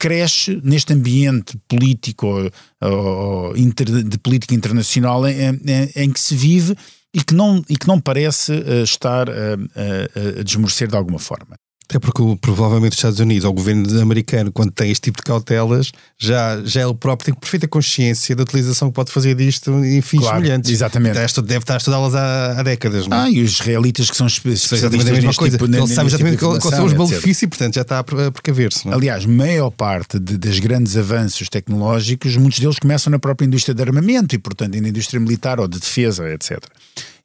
cresce 0.00 0.58
neste 0.64 0.94
ambiente 0.94 1.58
político 1.68 2.26
ou, 2.26 2.50
ou 2.80 3.54
de 3.54 4.18
política 4.18 4.54
internacional 4.54 5.28
em, 5.28 5.50
em, 5.50 5.90
em, 5.94 6.10
que 6.10 6.18
se 6.18 6.34
vive 6.34 6.74
e 7.14 7.22
que 7.22 7.34
não, 7.34 7.62
e 7.68 7.76
que 7.76 7.88
não 7.88 8.00
parece 8.00 8.52
uh, 8.52 8.82
estar 8.82 9.28
a, 9.28 10.40
a 10.40 10.42
desmorecer 10.42 10.88
de 10.88 10.96
alguma 10.96 11.18
forma. 11.18 11.56
Até 11.90 11.98
porque 11.98 12.22
provavelmente 12.40 12.92
os 12.92 12.98
Estados 12.98 13.18
Unidos, 13.18 13.44
ou 13.44 13.50
o 13.50 13.52
governo 13.52 14.00
americano, 14.00 14.52
quando 14.52 14.70
tem 14.70 14.92
este 14.92 15.02
tipo 15.02 15.18
de 15.18 15.24
cautelas, 15.24 15.90
já, 16.16 16.62
já 16.64 16.82
ele 16.82 16.94
próprio 16.94 17.32
tem 17.32 17.34
perfeita 17.34 17.66
consciência 17.66 18.36
da 18.36 18.44
utilização 18.44 18.90
que 18.90 18.94
pode 18.94 19.10
fazer 19.10 19.34
disto 19.34 19.72
em 19.84 20.00
fins 20.00 20.20
claro, 20.20 20.36
semelhantes. 20.36 20.70
Exatamente. 20.70 21.14
Deve 21.14 21.56
estar 21.56 21.74
a 21.74 21.76
estudá-las 21.78 22.14
há, 22.14 22.60
há, 22.60 22.62
décadas. 22.62 23.08
Não? 23.08 23.16
É? 23.16 23.20
Ah, 23.22 23.30
e 23.30 23.42
os 23.42 23.54
israelitas 23.54 24.08
que 24.08 24.16
são 24.16 24.28
especialistas 24.28 24.84
a 24.84 25.12
mesma 25.12 25.34
coisa. 25.34 25.58
Tipo, 25.58 25.68
ele 25.68 25.86
sabe 25.88 26.06
exatamente 26.08 26.36
tipo 26.36 26.60
quais 26.60 26.76
são 26.76 26.84
os 26.84 26.94
malefícios 26.94 27.42
e, 27.42 27.46
portanto, 27.48 27.74
já 27.74 27.80
está 27.80 27.98
a 27.98 28.04
precaver-se. 28.04 28.88
É? 28.88 28.94
Aliás, 28.94 29.26
maior 29.26 29.70
parte 29.72 30.20
de, 30.20 30.38
dos 30.38 30.60
grandes 30.60 30.96
avanços 30.96 31.48
tecnológicos, 31.48 32.36
muitos 32.36 32.60
deles 32.60 32.78
começam 32.78 33.10
na 33.10 33.18
própria 33.18 33.46
indústria 33.46 33.74
de 33.74 33.82
armamento 33.82 34.32
e, 34.32 34.38
portanto, 34.38 34.80
na 34.80 34.88
indústria 34.88 35.18
militar 35.18 35.58
ou 35.58 35.66
de 35.66 35.80
defesa, 35.80 36.32
etc. 36.32 36.62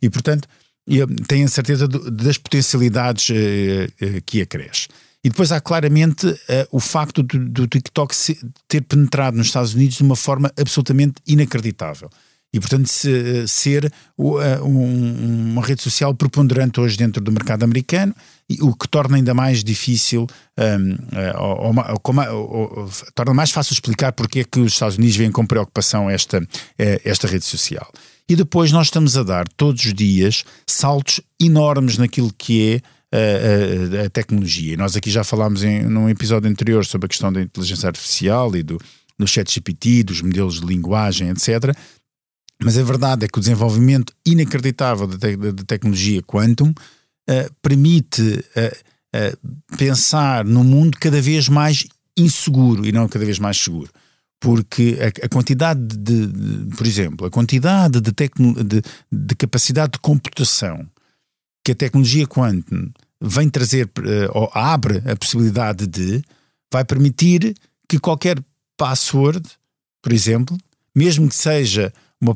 E, 0.02 0.10
portanto, 0.10 0.48
e 0.88 1.06
têm 1.28 1.44
a 1.44 1.48
certeza 1.48 1.88
das 1.88 2.38
potencialidades 2.38 3.30
eh, 3.32 3.90
eh, 4.00 4.22
que 4.26 4.42
acresce. 4.42 4.88
E 5.24 5.30
depois 5.30 5.52
há 5.52 5.60
claramente 5.60 6.28
uh, 6.28 6.38
o 6.72 6.80
facto 6.80 7.24
do, 7.24 7.50
do 7.50 7.68
TikTok 7.68 8.16
se, 8.16 8.40
ter 8.68 8.82
penetrado 8.82 9.36
nos 9.36 9.48
Estados 9.48 9.74
Unidos 9.74 9.98
de 9.98 10.04
uma 10.04 10.16
forma 10.16 10.52
absolutamente 10.56 11.16
inacreditável. 11.26 12.12
E, 12.54 12.60
portanto, 12.60 12.86
se, 12.86 13.48
ser 13.48 13.92
uh, 14.16 14.38
um, 14.64 15.52
uma 15.52 15.66
rede 15.66 15.82
social 15.82 16.14
preponderante 16.14 16.80
hoje 16.80 16.96
dentro 16.96 17.24
do 17.24 17.32
mercado 17.32 17.64
americano, 17.64 18.16
o 18.62 18.76
que 18.76 18.88
torna 18.88 19.18
ainda 19.18 19.34
mais 19.34 19.64
difícil, 19.64 20.28
um, 20.58 20.94
uh, 20.94 21.40
ou, 21.40 21.76
ou, 22.34 22.80
ou, 22.80 22.90
torna 23.16 23.34
mais 23.34 23.52
fácil 23.52 23.74
explicar 23.74 24.12
porque 24.12 24.40
é 24.40 24.44
que 24.44 24.60
os 24.60 24.74
Estados 24.74 24.98
Unidos 24.98 25.16
veem 25.16 25.32
com 25.32 25.46
preocupação 25.46 26.10
esta, 26.10 26.46
esta 26.78 27.28
rede 27.28 27.46
social. 27.46 27.92
E 28.28 28.36
depois 28.36 28.72
nós 28.72 28.88
estamos 28.88 29.16
a 29.18 29.24
dar 29.24 29.48
todos 29.48 29.86
os 29.86 29.94
dias 29.94 30.44
saltos 30.68 31.22
enormes 31.40 31.98
naquilo 31.98 32.34
que 32.36 32.82
é 32.82 32.96
a, 33.16 34.02
a, 34.02 34.06
a, 34.06 34.10
tecnologia. 34.10 34.76
Nós 34.76 34.96
aqui 34.96 35.10
já 35.12 35.24
falámos 35.24 35.64
em, 35.64 35.84
num 35.84 36.10
episódio 36.10 36.50
anterior 36.50 36.86
sobre 36.86 37.06
a 37.06 37.10
questão 37.10 37.32
da 37.32 37.42
inteligência 37.42 37.88
artificial 37.88 38.56
e 38.56 38.64
do, 38.64 38.80
do 39.18 39.28
chat 39.28 39.52
GPT, 39.52 40.04
dos 40.04 40.22
modelos 40.22 40.60
de 40.60 40.66
linguagem, 40.66 41.30
etc. 41.30 41.76
Mas 42.62 42.78
a 42.78 42.84
verdade 42.84 43.26
é 43.26 43.28
que 43.28 43.38
o 43.38 43.42
desenvolvimento 43.42 44.14
inacreditável 44.26 45.08
da, 45.08 45.18
te, 45.18 45.36
da 45.36 45.64
tecnologia 45.64 46.22
quantum 46.24 46.74
uh, 47.30 47.54
permite 47.62 48.22
uh, 48.22 49.76
pensar 49.78 50.44
num 50.44 50.64
mundo 50.64 50.98
cada 51.00 51.22
vez 51.22 51.48
mais 51.48 51.86
inseguro 52.18 52.86
e 52.86 52.92
não 52.92 53.08
cada 53.08 53.26
vez 53.26 53.40
mais 53.40 53.58
seguro. 53.58 53.90
Porque 54.40 54.98
a, 55.00 55.26
a 55.26 55.30
quantidade 55.30 55.82
de, 55.82 56.28
de, 56.28 56.76
por 56.76 56.86
exemplo, 56.86 57.26
a 57.26 57.32
quantidade 57.32 58.02
de, 58.02 58.12
tecno, 58.12 58.54
de, 58.64 58.82
de, 59.12 59.36
capacidade 59.36 59.94
de 59.94 60.00
computação 60.00 60.86
que 61.64 61.72
a 61.72 61.76
tecnologia 61.76 62.28
quantum 62.28 62.92
vem 63.20 63.50
trazer 63.50 63.90
ou 64.34 64.52
abre 64.54 65.02
a 65.10 65.16
possibilidade 65.16 65.88
de 65.88 66.22
vai 66.72 66.84
permitir 66.84 67.56
que 67.88 67.98
qualquer 67.98 68.38
password, 68.78 69.42
por 70.02 70.12
exemplo, 70.12 70.58
mesmo 70.94 71.28
que 71.28 71.36
seja 71.36 71.92
uma, 72.22 72.36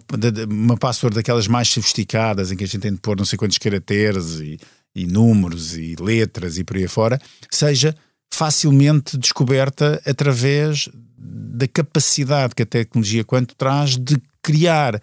uma 0.49 0.78
password 0.78 1.15
daquelas 1.15 1.47
mais 1.47 1.67
sofisticadas 1.67 2.52
em 2.52 2.56
que 2.56 2.63
a 2.63 2.67
gente 2.67 2.82
tem 2.82 2.93
de 2.93 2.99
pôr 2.99 3.17
não 3.17 3.25
sei 3.25 3.38
quantos 3.38 3.58
caracteres 3.58 4.39
e, 4.39 4.60
e 5.00 5.08
números 5.08 5.78
e 5.78 5.96
letras 6.00 6.58
e 6.58 6.64
por 6.64 6.78
aí 6.78 6.88
fora, 6.88 7.20
seja 7.52 7.96
facilmente 8.32 9.18
descoberta 9.18 10.02
através 10.06 10.90
da 11.18 11.68
capacidade 11.68 12.56
que 12.56 12.64
a 12.64 12.66
tecnologia 12.66 13.24
quanto 13.24 13.56
traz 13.56 13.98
de 13.98 14.18
criar 14.42 15.02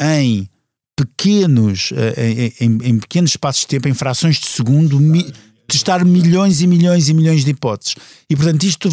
em 0.00 0.48
pequenos, 0.96 1.92
eh, 1.92 2.52
em, 2.60 2.78
em, 2.82 2.98
pequenos 2.98 3.30
espaços 3.30 3.62
de 3.62 3.68
tempo, 3.68 3.88
em 3.88 3.94
frações 3.94 4.36
de 4.36 4.46
segundo, 4.46 4.98
mi, 4.98 5.32
testar 5.68 6.04
milhões 6.04 6.60
e 6.60 6.66
milhões 6.66 7.08
e 7.08 7.14
milhões 7.14 7.44
de 7.44 7.50
hipóteses. 7.50 7.94
E 8.28 8.34
portanto, 8.34 8.64
isto, 8.64 8.88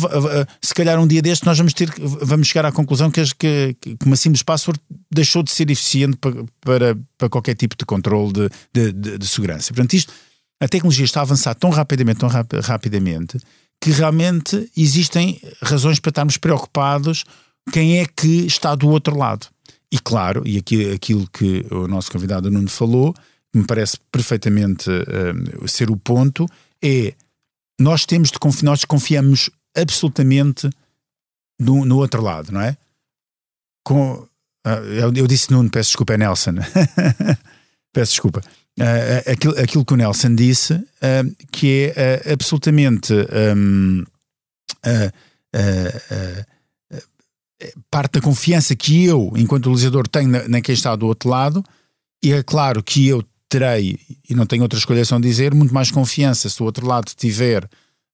se 0.61 0.73
calhar 0.73 0.99
um 0.99 1.07
dia 1.07 1.21
deste, 1.21 1.45
nós 1.45 1.57
vamos 1.57 1.73
ter 1.73 1.89
vamos 1.97 2.47
chegar 2.47 2.65
à 2.65 2.71
conclusão 2.71 3.09
que, 3.09 3.23
que, 3.39 3.75
que 3.79 4.05
uma 4.05 4.17
simples 4.17 4.43
password 4.43 4.79
deixou 5.11 5.41
de 5.41 5.51
ser 5.51 5.71
eficiente 5.71 6.17
para, 6.17 6.43
para, 6.61 6.97
para 7.17 7.29
qualquer 7.29 7.55
tipo 7.55 7.75
de 7.77 7.85
controle 7.85 8.33
de, 8.33 8.49
de, 8.73 8.91
de, 8.91 9.17
de 9.17 9.27
segurança. 9.27 9.73
Portanto, 9.73 9.93
isto, 9.93 10.13
a 10.59 10.67
tecnologia 10.67 11.05
está 11.05 11.19
a 11.19 11.23
avançar 11.23 11.53
tão 11.55 11.69
rapidamente, 11.69 12.19
tão 12.19 12.29
rap 12.29 12.53
rapidamente, 12.61 13.37
que 13.81 13.91
realmente 13.91 14.69
existem 14.75 15.39
razões 15.61 15.99
para 15.99 16.09
estarmos 16.09 16.37
preocupados 16.37 17.25
quem 17.71 17.99
é 17.99 18.05
que 18.05 18.45
está 18.45 18.73
do 18.75 18.89
outro 18.89 19.17
lado. 19.17 19.47
E 19.91 19.99
claro, 19.99 20.43
e 20.45 20.57
aqui, 20.57 20.91
aquilo 20.91 21.27
que 21.29 21.65
o 21.71 21.87
nosso 21.87 22.11
convidado 22.11 22.49
Nuno 22.49 22.69
falou, 22.69 23.13
que 23.13 23.59
me 23.59 23.65
parece 23.65 23.97
perfeitamente 24.11 24.89
uh, 24.89 25.67
ser 25.67 25.89
o 25.89 25.97
ponto, 25.97 26.45
é 26.83 27.13
nós 27.79 28.05
temos 28.05 28.31
de 28.31 28.39
confiar, 28.39 28.65
nós 28.65 28.85
confiamos 28.85 29.49
absolutamente 29.75 30.69
no, 31.59 31.85
no 31.85 31.97
outro 31.97 32.21
lado, 32.21 32.51
não 32.51 32.61
é? 32.61 32.77
Com, 33.83 34.13
uh, 34.13 34.69
eu, 34.69 35.13
eu, 35.13 35.27
disse 35.27 35.51
Nuno, 35.51 35.69
peço 35.69 35.89
desculpa, 35.89 36.13
é 36.13 36.17
Nelson. 36.17 36.55
peço 37.93 38.11
desculpa. 38.13 38.41
Uh, 38.79 39.31
aquilo, 39.31 39.59
aquilo 39.59 39.85
que 39.85 39.93
o 39.93 39.97
Nelson 39.97 40.35
disse, 40.35 40.73
uh, 40.73 41.35
que 41.51 41.93
é 41.95 42.21
uh, 42.25 42.33
absolutamente 42.33 43.13
um, 43.57 44.03
parte 47.89 48.13
da 48.13 48.21
confiança 48.21 48.75
que 48.75 49.05
eu, 49.05 49.31
enquanto 49.35 49.67
utilizador, 49.67 50.07
tenho 50.07 50.29
na, 50.29 50.47
na, 50.47 50.61
quem 50.61 50.73
está 50.73 50.95
do 50.95 51.07
outro 51.07 51.29
lado, 51.29 51.63
e 52.23 52.31
é 52.33 52.43
claro 52.43 52.83
que 52.83 53.07
eu 53.07 53.23
terei, 53.47 53.97
e 54.29 54.35
não 54.35 54.45
tenho 54.45 54.63
outra 54.63 54.77
escolha 54.77 55.05
só 55.05 55.19
dizer, 55.19 55.53
muito 55.53 55.73
mais 55.73 55.89
confiança 55.89 56.49
se 56.49 56.57
do 56.57 56.65
outro 56.65 56.85
lado 56.85 57.11
tiver 57.15 57.67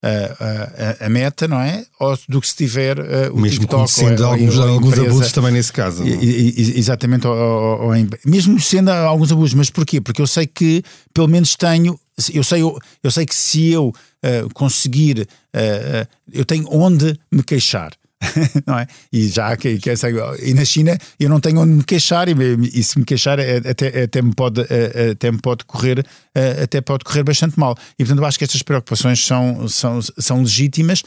a, 0.04 1.04
a, 1.04 1.06
a, 1.06 1.10
meta, 1.10 1.48
não 1.48 1.60
é? 1.60 1.86
Ou 2.00 2.18
do 2.28 2.42
que 2.42 2.48
se 2.48 2.56
tiver 2.56 3.00
uh, 3.00 3.34
o 3.34 3.40
Mesmo 3.40 3.60
TikTok 3.60 3.90
sendo 3.90 4.24
ou, 4.24 4.32
alguns, 4.32 4.58
ou 4.58 4.68
alguns 4.68 4.98
abusos 4.98 5.32
também 5.32 5.52
nesse 5.52 5.72
caso. 5.72 6.04
E, 6.04 6.10
e, 6.10 6.80
exatamente, 6.80 7.28
ou, 7.28 7.36
ou, 7.36 7.82
ou, 7.88 7.94
mesmo 8.26 8.60
sendo 8.60 8.90
alguns 8.90 9.32
abusos, 9.32 9.54
mas 9.54 9.70
porquê? 9.70 10.02
Porque 10.02 10.22
eu 10.22 10.28
sei 10.28 10.48
que 10.48 10.84
pelo 11.14 11.28
menos 11.28 11.56
tenho, 11.56 12.00
eu 12.34 12.44
sei, 12.44 12.62
eu, 12.64 12.80
eu 13.04 13.12
sei 13.12 13.26
que 13.26 13.36
se 13.36 13.70
eu 13.70 13.90
uh, 13.90 14.54
conseguir, 14.54 15.22
uh, 15.22 16.08
eu 16.34 16.46
tenho 16.46 16.68
onde 16.72 17.16
me 17.32 17.44
queixar. 17.44 17.92
não 18.66 18.78
é? 18.78 18.88
E 19.12 19.28
já 19.28 19.56
que, 19.58 19.78
que 19.80 19.90
e 20.44 20.54
na 20.54 20.64
China 20.64 20.98
eu 21.20 21.30
não 21.30 21.40
tenho 21.40 21.60
onde 21.60 21.74
me 21.74 21.84
queixar 21.84 22.30
e, 22.30 22.34
e 22.74 22.84
se 22.84 23.00
me 23.00 23.06
queixar 23.06 23.40
é, 23.40 23.58
até, 23.58 24.04
até, 24.04 24.22
me 24.22 24.34
pode, 24.34 24.62
até 25.12 25.32
me 25.32 25.40
pode 25.40 25.66
correr 25.66 26.06
até 26.64 26.82
pode 26.82 27.04
correr 27.04 27.24
bastante 27.24 27.60
mal. 27.60 27.76
E 27.98 28.04
portanto 28.04 28.20
eu 28.20 28.26
acho 28.26 28.38
que 28.38 28.44
estas 28.44 28.62
preocupações 28.62 29.26
são, 29.26 29.68
são, 29.68 30.00
são 30.02 30.42
legítimas. 30.42 31.04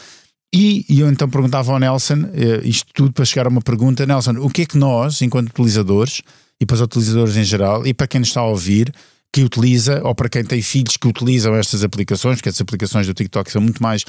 E, 0.55 0.87
e 0.89 1.01
eu 1.01 1.11
então 1.11 1.29
perguntava 1.29 1.73
ao 1.73 1.81
Nelson, 1.81 2.31
eh, 2.33 2.61
isto 2.63 2.87
tudo 2.95 3.13
para 3.13 3.25
chegar 3.25 3.47
a 3.47 3.49
uma 3.49 3.61
pergunta, 3.61 4.07
Nelson, 4.07 4.37
o 4.39 4.49
que 4.49 4.63
é 4.63 4.67
que 4.67 4.79
nós, 4.79 5.21
enquanto 5.21 5.49
utilizadores, 5.49 6.23
e 6.61 6.65
para 6.65 6.75
os 6.75 6.81
utilizadores 6.81 7.37
em 7.37 7.43
geral, 7.43 7.85
e 7.85 7.93
para 7.93 8.07
quem 8.07 8.21
nos 8.21 8.29
está 8.29 8.41
a 8.41 8.47
ouvir, 8.47 8.95
que 9.33 9.43
utiliza, 9.43 10.01
ou 10.05 10.15
para 10.15 10.29
quem 10.29 10.45
tem 10.45 10.63
filhos 10.63 10.97
que 10.97 11.09
utilizam 11.09 11.57
estas 11.57 11.83
aplicações, 11.83 12.37
porque 12.37 12.51
as 12.51 12.61
aplicações 12.61 13.05
do 13.05 13.13
TikTok 13.13 13.51
são 13.51 13.61
muito 13.61 13.83
mais, 13.83 14.03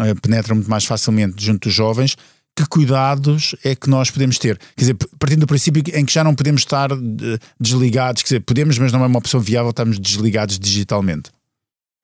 uh, 0.00 0.20
penetram 0.20 0.56
muito 0.56 0.68
mais 0.68 0.84
facilmente 0.84 1.36
junto 1.44 1.68
dos 1.68 1.72
jovens, 1.72 2.16
que 2.54 2.66
cuidados 2.66 3.54
é 3.64 3.74
que 3.74 3.88
nós 3.88 4.10
podemos 4.10 4.38
ter? 4.38 4.58
Quer 4.58 4.80
dizer, 4.80 4.96
partindo 5.18 5.40
do 5.40 5.46
princípio 5.46 5.82
em 5.94 6.04
que 6.04 6.12
já 6.12 6.22
não 6.22 6.34
podemos 6.34 6.62
estar 6.62 6.90
eh, 6.90 7.38
desligados, 7.58 8.22
quer 8.22 8.28
dizer, 8.28 8.40
podemos, 8.40 8.78
mas 8.78 8.92
não 8.92 9.02
é 9.02 9.06
uma 9.06 9.18
opção 9.18 9.40
viável 9.40 9.70
estarmos 9.70 9.98
desligados 9.98 10.58
digitalmente. 10.58 11.30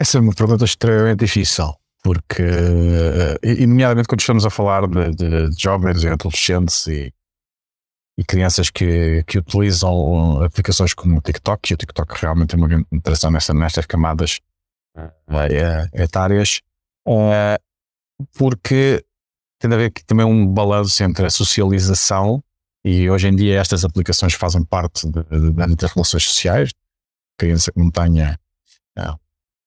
Essa 0.01 0.19
é 0.19 0.21
uma 0.21 0.33
pergunta 0.33 0.65
extremamente 0.65 1.21
difícil, 1.21 1.75
porque, 2.03 2.43
eh, 2.43 3.39
e 3.43 3.67
nomeadamente 3.67 4.09
quando 4.09 4.21
estamos 4.21 4.47
a 4.47 4.51
falar 4.51 4.87
de, 4.87 5.11
de, 5.11 5.51
de 5.51 5.63
jovens 5.63 6.03
e 6.03 6.09
adolescentes 6.09 6.87
e, 6.87 7.13
e 8.17 8.25
crianças 8.25 8.71
que, 8.71 9.23
que 9.27 9.39
utilizam 9.39 10.43
aplicações 10.43 10.95
como 10.95 11.19
o 11.19 11.21
TikTok, 11.21 11.71
e 11.71 11.75
o 11.75 11.77
TikTok 11.77 12.15
realmente 12.21 12.51
tem 12.51 12.59
uma 12.59 12.69
grande 12.69 12.87
interação 12.91 13.31
nesta, 13.31 13.53
nestas 13.53 13.85
camadas 13.85 14.41
é, 14.97 16.03
etárias, 16.03 16.61
é, 17.07 17.61
porque 18.37 19.05
tem 19.59 19.73
a 19.73 19.77
ver 19.77 19.91
que 19.91 20.05
também 20.05 20.25
um 20.25 20.47
balanço 20.47 21.03
entre 21.03 21.27
a 21.27 21.31
socialização 21.31 22.43
e 22.85 23.11
hoje 23.11 23.29
em 23.29 23.35
dia 23.35 23.61
estas 23.61 23.85
aplicações 23.85 24.35
fazem 24.35 24.65
parte 24.65 25.07
das 25.09 25.93
relações 25.93 26.25
sociais. 26.25 26.71
Criança 27.39 27.73
que 27.73 27.79
não 27.79 27.91
tenha, 27.91 28.39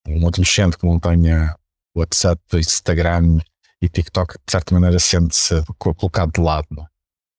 um 0.07 0.27
adolescente 0.27 0.77
que 0.77 0.85
não 0.85 0.99
tenha 0.99 1.55
WhatsApp, 1.95 2.41
Instagram 2.55 3.39
e 3.81 3.89
TikTok, 3.89 4.33
de 4.33 4.51
certa 4.51 4.73
maneira, 4.73 4.99
sente-se 4.99 5.63
colocado 5.77 6.31
de 6.33 6.41
lado. 6.41 6.67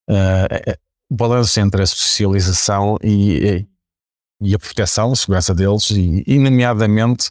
Uh, 0.09 0.77
o 1.11 1.15
balanço 1.15 1.61
entre 1.61 1.83
a 1.83 1.87
socialização 1.87 2.97
e, 3.03 3.67
e, 4.41 4.55
a 4.55 4.59
proteção, 4.59 5.13
a 5.13 5.17
segurança 5.17 5.55
deles, 5.55 5.91
e, 5.91 6.25
e 6.27 6.39
nomeadamente 6.39 7.31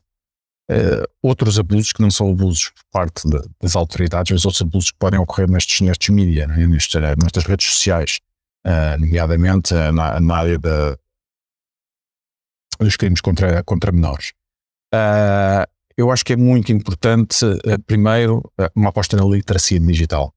uh, 0.72 1.06
outros 1.22 1.60
abusos 1.60 1.92
que 1.92 2.02
não 2.02 2.10
são 2.10 2.32
abusos 2.32 2.70
por 2.70 2.84
parte 2.92 3.30
de, 3.30 3.40
das 3.62 3.76
autoridades, 3.76 4.32
mas 4.32 4.46
outros 4.46 4.62
abusos 4.62 4.92
que 4.92 4.98
podem 4.98 5.20
ocorrer 5.20 5.50
nestes, 5.50 5.82
nestes 5.82 6.10
mídias, 6.10 6.50
é? 6.50 6.68
nestes, 6.68 6.96
eh, 6.96 7.16
nestas 7.22 7.44
redes 7.46 7.68
sociais, 7.74 8.20
uh, 8.66 9.00
nomeadamente 9.00 9.74
uh, 9.74 9.92
na, 9.92 10.20
na, 10.20 10.36
área 10.36 10.58
dos 12.80 12.96
crimes 12.98 13.22
contra, 13.22 13.64
contra 13.64 13.92
menores. 13.92 14.34
eu 15.96 16.10
acho 16.10 16.26
que 16.26 16.34
é 16.34 16.38
muito 16.38 16.72
importante, 16.72 17.46
primeiro, 17.86 18.42
uma 18.76 18.90
aposta 18.90 19.16
na 19.16 19.24
literacia 19.24 19.80
digital. 19.80 20.34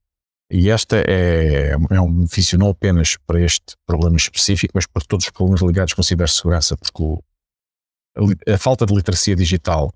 E 0.51 0.69
esta 0.69 0.99
é, 1.09 1.71
é 1.91 2.01
um 2.01 2.13
benefício 2.13 2.59
não 2.59 2.69
apenas 2.69 3.17
para 3.27 3.41
este 3.41 3.75
problema 3.87 4.17
específico, 4.17 4.73
mas 4.75 4.87
para 4.87 5.03
todos 5.07 5.25
os 5.25 5.31
problemas 5.31 5.63
ligados 5.63 5.95
com 5.95 6.03
a 6.03 6.05
cibersegurança, 6.05 6.77
porque 6.77 7.03
o, 7.03 7.23
a, 8.47 8.55
a 8.55 8.59
falta 8.59 8.85
de 8.85 8.95
literacia 8.95 9.35
digital 9.35 9.91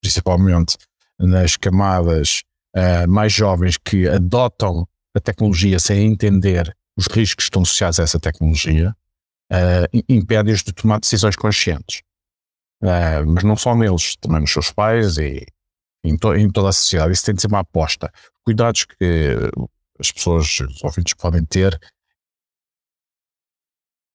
principalmente 0.00 0.76
nas 1.18 1.56
camadas 1.56 2.42
uh, 2.76 3.08
mais 3.08 3.32
jovens 3.32 3.76
que 3.76 4.08
adotam 4.08 4.86
a 5.14 5.20
tecnologia 5.20 5.78
sem 5.78 6.06
entender 6.06 6.74
os 6.96 7.06
riscos 7.06 7.36
que 7.36 7.42
estão 7.42 7.62
associados 7.62 8.00
a 8.00 8.02
essa 8.02 8.18
tecnologia, 8.18 8.94
uh, 9.52 10.04
impede-os 10.08 10.62
de 10.62 10.72
tomar 10.72 11.00
decisões 11.00 11.36
conscientes. 11.36 12.02
Uh, 12.82 13.26
mas 13.26 13.42
não 13.42 13.56
só 13.56 13.74
neles, 13.74 14.16
também 14.16 14.40
nos 14.40 14.52
seus 14.52 14.70
pais 14.70 15.18
e 15.18 15.44
em, 16.04 16.16
to 16.16 16.34
em, 16.34 16.50
toda 16.50 16.68
a 16.68 16.72
sociedade. 16.72 17.12
Isso 17.12 17.24
tem 17.24 17.34
de 17.34 17.40
ser 17.40 17.48
uma 17.48 17.60
aposta. 17.60 18.12
Cuidados 18.44 18.84
que 18.84 19.34
as 19.98 20.12
pessoas, 20.12 20.60
os 20.60 20.84
ouvintes 20.84 21.14
podem 21.14 21.44
ter, 21.44 21.78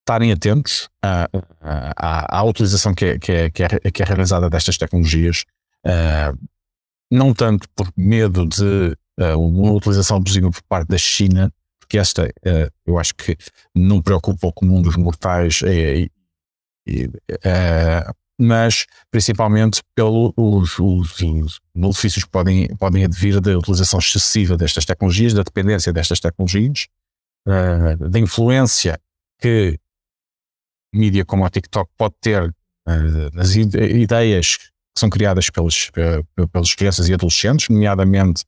estarem 0.01 0.31
atentos 0.31 0.89
à, 1.01 1.29
à, 1.61 2.39
à 2.39 2.43
utilização 2.43 2.93
que 2.93 3.05
é, 3.05 3.19
que, 3.19 3.31
é, 3.31 3.49
que, 3.49 3.63
é, 3.63 3.69
que 3.91 4.01
é 4.01 4.05
realizada 4.05 4.49
destas 4.49 4.77
tecnologias 4.77 5.45
Uh, 5.85 6.37
não 7.11 7.33
tanto 7.33 7.67
por 7.75 7.91
medo 7.95 8.45
de 8.47 8.97
uh, 9.19 9.37
uma 9.37 9.73
utilização 9.73 10.17
abusiva 10.17 10.49
por 10.49 10.63
parte 10.63 10.87
da 10.87 10.97
China, 10.97 11.53
porque 11.79 11.97
esta 11.97 12.25
uh, 12.25 12.71
eu 12.85 12.97
acho 12.97 13.13
que 13.15 13.37
não 13.75 14.01
preocupa 14.01 14.47
o 14.47 14.53
comum 14.53 14.81
dos 14.81 14.95
mortais, 14.95 15.59
mas 18.39 18.85
principalmente 19.11 19.81
pelos 19.93 20.33
os, 20.35 20.79
os 20.79 21.59
malefícios 21.75 22.23
que 22.23 22.31
podem, 22.31 22.67
podem 22.77 23.03
advir 23.03 23.39
da 23.39 23.57
utilização 23.57 23.99
excessiva 23.99 24.57
destas 24.57 24.85
tecnologias, 24.85 25.33
da 25.33 25.43
dependência 25.43 25.93
destas 25.93 26.19
tecnologias, 26.19 26.87
da 27.45 28.19
influência 28.19 28.99
que 29.39 29.77
mídia 30.93 31.25
como 31.25 31.45
a 31.45 31.49
TikTok 31.49 31.91
pode 31.97 32.15
ter 32.19 32.53
nas 33.33 33.55
ideias 33.55 34.57
que 34.93 34.99
são 34.99 35.09
criadas 35.09 35.49
pelos, 35.49 35.91
pelos 36.51 36.75
crianças 36.75 37.09
e 37.09 37.13
adolescentes, 37.13 37.69
nomeadamente 37.69 38.43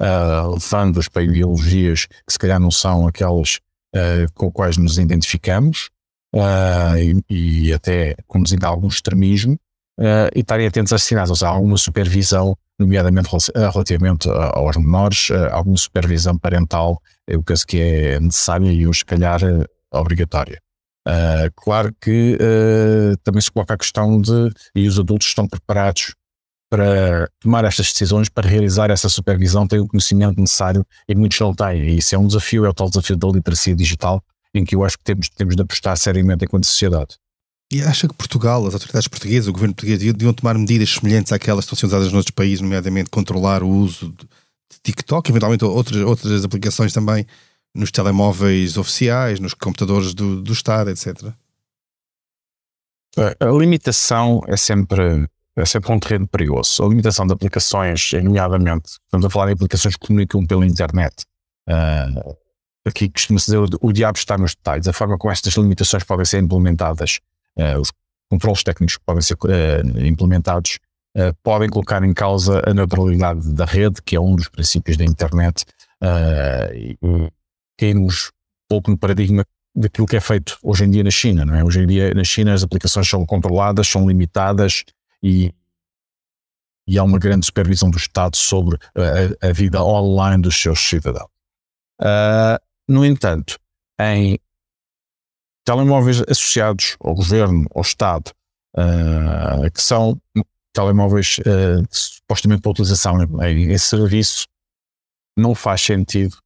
uh, 0.00 0.52
levando-os 0.52 1.08
para 1.08 1.22
ideologias 1.22 2.06
que 2.06 2.32
se 2.32 2.38
calhar 2.38 2.58
não 2.58 2.70
são 2.70 3.06
aquelas 3.06 3.60
uh, 3.94 4.32
com 4.34 4.50
quais 4.50 4.76
nos 4.76 4.98
identificamos 4.98 5.90
uh, 6.34 6.96
e, 6.98 7.68
e, 7.68 7.72
até 7.72 8.16
conduzindo 8.26 8.64
a 8.64 8.68
algum 8.68 8.88
extremismo 8.88 9.54
uh, 9.98 10.30
e 10.34 10.40
estarem 10.40 10.66
atentos 10.66 10.92
às 10.92 11.02
sinais, 11.02 11.30
ou 11.30 11.36
seja, 11.36 11.50
alguma 11.50 11.76
supervisão, 11.76 12.56
nomeadamente 12.78 13.28
relativamente 13.54 14.28
aos 14.30 14.76
menores, 14.76 15.28
alguma 15.52 15.76
supervisão 15.76 16.38
parental, 16.38 17.00
eu 17.26 17.42
penso 17.42 17.66
que 17.66 17.78
é 17.78 18.18
necessária 18.18 18.72
e 18.72 18.86
hoje, 18.86 19.00
se 19.00 19.04
calhar, 19.04 19.40
obrigatória. 19.92 20.58
Uh, 21.06 21.50
claro 21.56 21.94
que 22.00 22.36
uh, 22.36 23.16
também 23.24 23.40
se 23.40 23.50
coloca 23.50 23.74
a 23.74 23.78
questão 23.78 24.20
de 24.20 24.50
e 24.74 24.86
os 24.86 24.98
adultos 24.98 25.28
estão 25.28 25.48
preparados 25.48 26.14
para 26.70 27.28
tomar 27.40 27.64
estas 27.64 27.90
decisões, 27.90 28.28
para 28.28 28.48
realizar 28.48 28.90
essa 28.90 29.08
supervisão, 29.08 29.66
têm 29.66 29.80
o 29.80 29.88
conhecimento 29.88 30.40
necessário 30.40 30.86
e 31.08 31.14
muitos 31.14 31.40
não 31.40 31.52
têm. 31.52 31.82
E 31.82 31.98
isso 31.98 32.14
é 32.14 32.18
um 32.18 32.28
desafio, 32.28 32.64
é 32.64 32.68
o 32.68 32.74
tal 32.74 32.88
desafio 32.88 33.16
da 33.16 33.28
literacia 33.28 33.74
digital, 33.74 34.22
em 34.54 34.64
que 34.64 34.76
eu 34.76 34.84
acho 34.84 34.96
que 34.96 35.02
temos, 35.02 35.28
temos 35.30 35.56
de 35.56 35.62
apostar 35.62 35.96
seriamente 35.96 36.44
enquanto 36.44 36.66
sociedade. 36.66 37.16
E 37.72 37.82
acha 37.82 38.06
que 38.06 38.14
Portugal, 38.14 38.66
as 38.66 38.74
autoridades 38.74 39.08
portuguesas, 39.08 39.48
o 39.48 39.52
governo 39.52 39.74
português, 39.74 39.98
deviam 39.98 40.32
tomar 40.32 40.56
medidas 40.56 40.90
semelhantes 40.90 41.32
àquelas 41.32 41.64
que 41.64 41.74
estão 41.74 41.88
sendo 41.88 41.96
usadas 41.96 42.12
noutros 42.12 42.34
países, 42.34 42.60
nomeadamente 42.60 43.10
controlar 43.10 43.62
o 43.62 43.68
uso 43.68 44.12
de 44.70 44.80
TikTok, 44.82 45.30
eventualmente 45.30 45.64
outras, 45.64 46.02
outras 46.02 46.44
aplicações 46.44 46.92
também, 46.92 47.26
nos 47.74 47.90
telemóveis 47.90 48.76
oficiais, 48.76 49.40
nos 49.40 49.54
computadores 49.54 50.14
do, 50.14 50.42
do 50.42 50.52
Estado, 50.52 50.90
etc. 50.90 51.32
A 53.40 53.46
limitação 53.46 54.40
é 54.46 54.56
sempre, 54.56 55.26
é 55.56 55.64
sempre 55.64 55.92
um 55.92 55.98
terreno 55.98 56.28
perigoso. 56.28 56.82
A 56.84 56.88
limitação 56.88 57.26
de 57.26 57.32
aplicações, 57.32 58.12
nomeadamente, 58.12 58.98
estamos 59.04 59.26
a 59.26 59.30
falar 59.30 59.50
em 59.50 59.54
aplicações 59.54 59.96
que 59.96 60.06
comunicam 60.06 60.46
pela 60.46 60.66
internet. 60.66 61.24
Uh, 61.68 62.36
aqui 62.84 63.08
costuma-se 63.08 63.46
dizer 63.46 63.58
o, 63.58 63.68
o 63.80 63.92
diabo 63.92 64.16
está 64.16 64.38
nos 64.38 64.54
detalhes. 64.54 64.86
A 64.88 64.92
forma 64.92 65.18
como 65.18 65.32
estas 65.32 65.54
limitações 65.54 66.04
podem 66.04 66.24
ser 66.24 66.42
implementadas, 66.42 67.18
uh, 67.58 67.80
os 67.80 67.90
controles 68.30 68.62
técnicos 68.62 68.96
que 68.96 69.04
podem 69.04 69.22
ser 69.22 69.34
uh, 69.34 70.06
implementados, 70.06 70.78
podem 71.42 71.68
colocar 71.68 72.04
em 72.04 72.14
causa 72.14 72.62
a 72.64 72.72
neutralidade 72.72 73.52
da 73.52 73.64
rede, 73.64 74.00
que 74.00 74.14
é 74.14 74.20
um 74.20 74.36
dos 74.36 74.48
princípios 74.48 74.96
da 74.96 75.04
internet. 75.04 75.64
Uh, 76.00 77.28
caímos 77.80 78.30
pouco 78.68 78.90
no 78.90 78.98
paradigma 78.98 79.44
daquilo 79.74 80.06
que 80.06 80.16
é 80.16 80.20
feito 80.20 80.58
hoje 80.62 80.84
em 80.84 80.90
dia 80.90 81.02
na 81.02 81.10
China, 81.10 81.44
não 81.44 81.54
é? 81.54 81.64
Hoje 81.64 81.80
em 81.80 81.86
dia 81.86 82.12
na 82.12 82.24
China 82.24 82.52
as 82.52 82.62
aplicações 82.62 83.08
são 83.08 83.24
controladas, 83.24 83.88
são 83.88 84.06
limitadas 84.06 84.84
e, 85.22 85.54
e 86.86 86.98
há 86.98 87.02
uma 87.02 87.18
grande 87.18 87.46
supervisão 87.46 87.90
do 87.90 87.96
Estado 87.96 88.36
sobre 88.36 88.76
a, 89.42 89.48
a 89.48 89.52
vida 89.52 89.82
online 89.82 90.42
dos 90.42 90.60
seus 90.60 90.80
cidadãos. 90.80 91.30
Uh, 92.00 92.58
no 92.88 93.04
entanto, 93.04 93.58
em 94.00 94.38
telemóveis 95.64 96.22
associados 96.22 96.96
ao 97.00 97.14
governo, 97.14 97.66
ao 97.74 97.82
Estado, 97.82 98.32
uh, 98.76 99.70
que 99.72 99.80
são 99.80 100.20
telemóveis 100.72 101.38
uh, 101.40 101.86
supostamente 101.90 102.62
para 102.62 102.70
utilização 102.70 103.22
em, 103.22 103.72
em, 103.72 103.78
serviço, 103.78 104.46
não 105.36 105.54
faz 105.54 105.82
sentido, 105.82 106.36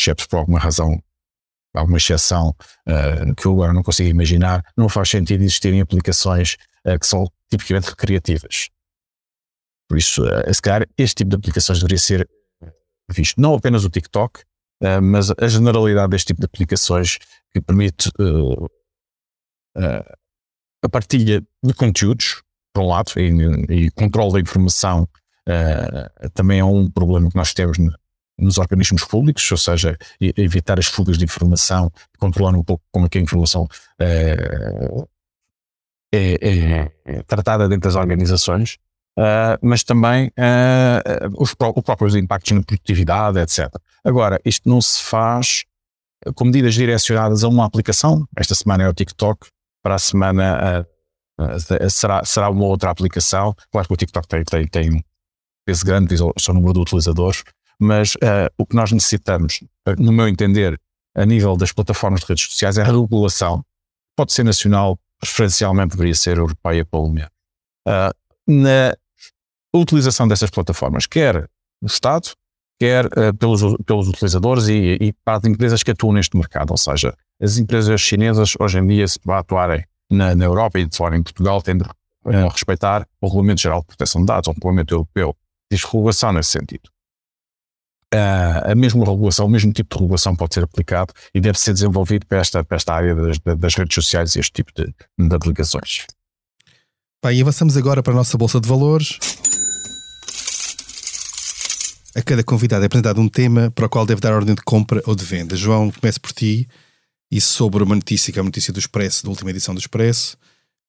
exceto 0.00 0.28
por 0.28 0.38
alguma 0.38 0.58
razão, 0.58 1.02
alguma 1.74 1.98
exceção 1.98 2.54
uh, 2.88 3.34
que 3.36 3.46
eu 3.46 3.52
agora 3.52 3.72
não 3.72 3.82
consigo 3.82 4.08
imaginar, 4.08 4.64
não 4.76 4.88
faz 4.88 5.10
sentido 5.10 5.42
existirem 5.42 5.80
aplicações 5.80 6.56
que 6.98 7.06
são 7.06 7.30
tipicamente 7.50 7.90
recreativas. 7.90 8.70
Por 9.86 9.98
isso, 9.98 10.22
se 10.50 10.62
calhar, 10.62 10.88
este 10.96 11.16
tipo 11.16 11.30
de 11.30 11.36
aplicações 11.36 11.78
deveria 11.78 11.98
ser 11.98 12.30
visto. 13.10 13.38
Não 13.38 13.52
apenas 13.52 13.84
o 13.84 13.90
TikTok, 13.90 14.42
mas 15.02 15.30
a 15.30 15.46
generalidade 15.46 16.08
deste 16.08 16.28
tipo 16.28 16.40
de 16.40 16.46
aplicações 16.46 17.18
que 17.52 17.60
permite 17.60 18.08
uh, 18.18 18.64
uh, 18.64 20.16
a 20.82 20.88
partilha 20.88 21.42
de 21.62 21.74
conteúdos, 21.74 22.42
por 22.72 22.82
um 22.82 22.88
lado, 22.88 23.12
e, 23.16 23.86
e 23.86 23.90
controle 23.90 24.34
da 24.34 24.40
informação 24.40 25.08
uh, 25.48 26.30
também 26.30 26.60
é 26.60 26.64
um 26.64 26.90
problema 26.90 27.28
que 27.28 27.36
nós 27.36 27.52
temos 27.52 27.78
nos 28.40 28.58
organismos 28.58 29.04
públicos, 29.04 29.50
ou 29.50 29.58
seja, 29.58 29.96
evitar 30.20 30.78
as 30.78 30.86
fugas 30.86 31.18
de 31.18 31.24
informação, 31.24 31.90
controlar 32.18 32.56
um 32.56 32.64
pouco 32.64 32.82
como 32.90 33.06
é 33.06 33.08
que 33.08 33.18
a 33.18 33.20
informação 33.20 33.68
é, 33.98 34.78
é, 36.12 36.92
é 37.04 37.22
tratada 37.22 37.68
dentro 37.68 37.88
das 37.88 37.96
organizações. 37.96 38.78
Uh, 39.18 39.58
mas 39.60 39.82
também 39.82 40.28
uh, 40.28 41.28
os, 41.36 41.50
os 41.50 41.82
próprios 41.84 42.14
impactos 42.14 42.52
na 42.52 42.62
produtividade, 42.62 43.38
etc. 43.38 43.68
Agora, 44.04 44.40
isto 44.44 44.68
não 44.68 44.80
se 44.80 45.02
faz 45.02 45.64
com 46.34 46.44
medidas 46.44 46.74
direcionadas 46.74 47.44
a 47.44 47.48
uma 47.48 47.66
aplicação. 47.66 48.26
Esta 48.36 48.54
semana 48.54 48.84
é 48.84 48.88
o 48.88 48.94
TikTok, 48.94 49.48
para 49.82 49.96
a 49.96 49.98
semana 49.98 50.86
uh, 51.38 51.90
será, 51.90 52.24
será 52.24 52.48
uma 52.48 52.64
outra 52.64 52.90
aplicação. 52.90 53.54
Claro 53.70 53.88
que 53.88 53.94
o 53.94 53.96
TikTok 53.96 54.28
tem, 54.28 54.44
tem, 54.44 54.66
tem 54.66 54.90
um 54.94 55.00
peso 55.66 55.84
grande, 55.84 56.08
diz 56.08 56.20
o 56.20 56.32
seu 56.38 56.54
número 56.54 56.74
de 56.74 56.80
utilizadores, 56.80 57.42
mas 57.80 58.14
uh, 58.16 58.52
o 58.58 58.66
que 58.66 58.76
nós 58.76 58.92
necessitamos, 58.92 59.60
no 59.98 60.12
meu 60.12 60.28
entender, 60.28 60.78
a 61.16 61.24
nível 61.24 61.56
das 61.56 61.72
plataformas 61.72 62.20
de 62.20 62.26
redes 62.26 62.44
sociais, 62.44 62.76
é 62.76 62.82
a 62.82 62.84
regulação. 62.84 63.64
Pode 64.14 64.32
ser 64.32 64.44
nacional, 64.44 64.98
preferencialmente 65.18 65.92
deveria 65.92 66.14
ser 66.14 66.36
europeia, 66.36 66.84
pelo 66.84 67.08
menos. 67.08 67.30
Uh, 67.88 68.12
na 68.46 68.94
utilização 69.74 70.28
dessas 70.28 70.50
plataformas, 70.50 71.06
quer 71.06 71.48
o 71.82 71.86
Estado, 71.86 72.30
quer 72.78 73.06
uh, 73.06 73.34
pelos, 73.38 73.62
pelos 73.84 74.08
utilizadores 74.08 74.68
e, 74.68 74.98
e, 75.00 75.12
para 75.24 75.38
as 75.38 75.44
empresas 75.44 75.82
que 75.82 75.90
atuam 75.90 76.12
neste 76.12 76.36
mercado. 76.36 76.72
Ou 76.72 76.78
seja, 76.78 77.16
as 77.40 77.56
empresas 77.56 78.00
chinesas 78.00 78.54
hoje 78.60 78.78
em 78.78 78.86
dia, 78.86 79.08
se 79.08 79.18
atuarem 79.26 79.84
na, 80.10 80.34
na 80.34 80.44
Europa 80.44 80.78
e 80.78 80.86
de 80.86 80.94
fora 80.94 81.16
em 81.16 81.22
Portugal, 81.22 81.62
têm 81.62 81.78
de 81.78 81.84
respeitar 82.52 83.06
o 83.20 83.26
Regulamento 83.26 83.62
Geral 83.62 83.80
de 83.80 83.86
Proteção 83.86 84.20
de 84.20 84.26
Dados, 84.26 84.48
o 84.48 84.52
Regulamento 84.52 84.94
Europeu. 84.94 85.34
Diz 85.72 85.84
regulação 85.84 86.32
nesse 86.32 86.50
sentido. 86.50 86.90
Uh, 88.12 88.72
a 88.72 88.74
mesma 88.74 89.04
regulação, 89.04 89.46
o 89.46 89.48
mesmo 89.48 89.72
tipo 89.72 89.94
de 89.94 90.02
regulação 90.02 90.34
pode 90.34 90.54
ser 90.54 90.64
aplicado 90.64 91.14
e 91.32 91.40
deve 91.40 91.58
ser 91.58 91.72
desenvolvido 91.72 92.26
para 92.26 92.38
esta, 92.38 92.64
para 92.64 92.76
esta 92.76 92.92
área 92.92 93.14
das, 93.14 93.38
das 93.56 93.74
redes 93.76 93.94
sociais 93.94 94.34
e 94.34 94.40
este 94.40 94.52
tipo 94.52 94.72
de, 94.74 94.92
de 95.16 95.34
aplicações. 95.34 96.06
Bem, 97.24 97.40
avançamos 97.40 97.76
agora 97.76 98.02
para 98.02 98.12
a 98.12 98.16
nossa 98.16 98.36
Bolsa 98.36 98.60
de 98.60 98.68
Valores. 98.68 99.18
A 102.16 102.22
cada 102.22 102.42
convidado 102.42 102.82
é 102.82 102.86
apresentado 102.86 103.20
um 103.20 103.28
tema 103.28 103.70
para 103.70 103.86
o 103.86 103.88
qual 103.88 104.04
deve 104.04 104.20
dar 104.20 104.32
ordem 104.32 104.54
de 104.54 104.62
compra 104.62 105.00
ou 105.06 105.14
de 105.14 105.24
venda. 105.24 105.54
João, 105.54 105.92
começo 105.92 106.20
por 106.20 106.32
ti. 106.32 106.68
E 107.30 107.40
sobre 107.40 107.84
uma 107.84 107.94
notícia, 107.94 108.32
que 108.32 108.40
é 108.40 108.42
notícia 108.42 108.72
do 108.72 108.80
Expresso, 108.80 109.22
da 109.22 109.30
última 109.30 109.50
edição 109.50 109.72
do 109.72 109.78
Expresso, 109.78 110.36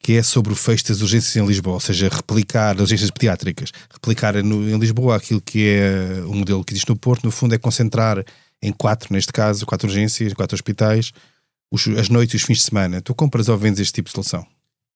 que 0.01 0.13
é 0.13 0.23
sobre 0.23 0.51
o 0.51 0.55
fecho 0.55 0.87
das 0.87 1.01
urgências 1.01 1.35
em 1.35 1.45
Lisboa, 1.45 1.75
ou 1.75 1.79
seja, 1.79 2.09
replicar 2.09 2.75
as 2.75 2.81
urgências 2.81 3.11
pediátricas, 3.11 3.71
replicar 3.91 4.41
no, 4.43 4.69
em 4.69 4.77
Lisboa 4.77 5.15
aquilo 5.15 5.41
que 5.41 5.67
é 5.67 6.23
o 6.25 6.33
modelo 6.33 6.63
que 6.63 6.73
existe 6.73 6.89
no 6.89 6.95
Porto, 6.95 7.23
no 7.23 7.31
fundo 7.31 7.53
é 7.53 7.57
concentrar 7.57 8.23
em 8.61 8.71
quatro, 8.71 9.13
neste 9.13 9.31
caso, 9.31 9.65
quatro 9.65 9.87
urgências, 9.87 10.33
quatro 10.33 10.55
hospitais, 10.55 11.11
os, 11.71 11.87
as 11.87 12.09
noites 12.09 12.33
e 12.33 12.37
os 12.37 12.43
fins 12.43 12.57
de 12.57 12.63
semana. 12.63 13.01
Tu 13.01 13.13
compras 13.13 13.49
ou 13.49 13.57
vendes 13.57 13.79
este 13.79 13.93
tipo 13.93 14.09
de 14.09 14.13
solução? 14.13 14.45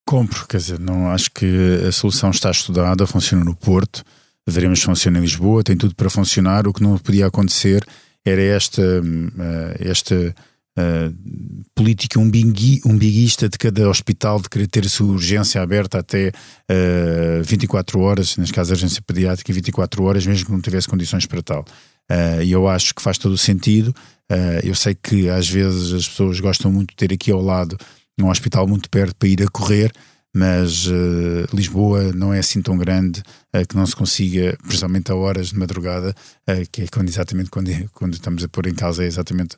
Compro, 0.07 0.47
quer 0.47 0.57
dizer, 0.57 0.79
não 0.79 1.09
acho 1.09 1.31
que 1.31 1.45
a 1.87 1.91
solução 1.91 2.29
está 2.29 2.51
estudada, 2.51 3.07
funciona 3.07 3.43
no 3.43 3.55
Porto 3.55 4.03
veremos 4.47 4.79
se 4.79 4.85
funciona 4.85 5.17
em 5.17 5.21
Lisboa, 5.21 5.63
tem 5.63 5.75
tudo 5.75 5.95
para 5.95 6.09
funcionar. 6.09 6.67
O 6.67 6.73
que 6.73 6.83
não 6.83 6.97
podia 6.97 7.25
acontecer 7.25 7.85
era 8.23 8.41
esta, 8.41 8.81
uh, 8.81 9.75
esta 9.79 10.35
uh, 10.77 11.65
política 11.73 12.19
umbigui, 12.19 12.81
umbiguista 12.85 13.49
de 13.49 13.57
cada 13.57 13.89
hospital 13.89 14.41
de 14.41 14.49
querer 14.49 14.67
ter 14.67 14.85
a 14.85 14.89
sua 14.89 15.07
urgência 15.07 15.61
aberta 15.61 15.99
até 15.99 16.29
uh, 16.29 17.43
24 17.43 17.99
horas, 17.99 18.37
nas 18.37 18.51
casas 18.51 18.77
de 18.77 18.83
urgência 18.85 19.01
pediátrica, 19.01 19.51
24 19.51 20.03
horas, 20.03 20.25
mesmo 20.25 20.45
que 20.45 20.51
não 20.51 20.61
tivesse 20.61 20.87
condições 20.87 21.25
para 21.25 21.41
tal. 21.41 21.65
Uh, 22.11 22.43
e 22.43 22.51
eu 22.51 22.67
acho 22.67 22.93
que 22.93 23.01
faz 23.01 23.17
todo 23.17 23.33
o 23.33 23.37
sentido. 23.37 23.93
eu 24.63 24.73
sei 24.75 24.95
que 24.95 25.29
às 25.29 25.47
vezes 25.49 25.93
as 25.93 26.07
pessoas 26.07 26.39
gostam 26.39 26.71
muito 26.71 26.89
de 26.89 26.95
ter 26.95 27.13
aqui 27.13 27.31
ao 27.31 27.41
lado 27.41 27.77
um 28.19 28.29
hospital 28.29 28.67
muito 28.67 28.89
perto 28.89 29.15
para 29.15 29.27
ir 29.27 29.43
a 29.43 29.47
correr, 29.47 29.91
mas 30.35 30.85
uh, 30.87 31.47
Lisboa 31.53 32.11
não 32.11 32.33
é 32.33 32.39
assim 32.39 32.61
tão 32.61 32.77
grande 32.77 33.21
uh, 33.55 33.65
que 33.65 33.73
não 33.73 33.85
se 33.85 33.95
consiga, 33.95 34.57
principalmente 34.63 35.09
a 35.09 35.15
horas 35.15 35.51
de 35.51 35.57
madrugada, 35.57 36.13
uh, 36.49 36.69
que 36.69 36.81
é 36.81 36.87
quando, 36.87 37.07
exatamente 37.07 37.49
quando, 37.49 37.71
quando 37.93 38.15
estamos 38.15 38.43
a 38.43 38.49
pôr 38.49 38.67
em 38.67 38.75
causa 38.75 39.05
é 39.05 39.07
exatamente 39.07 39.55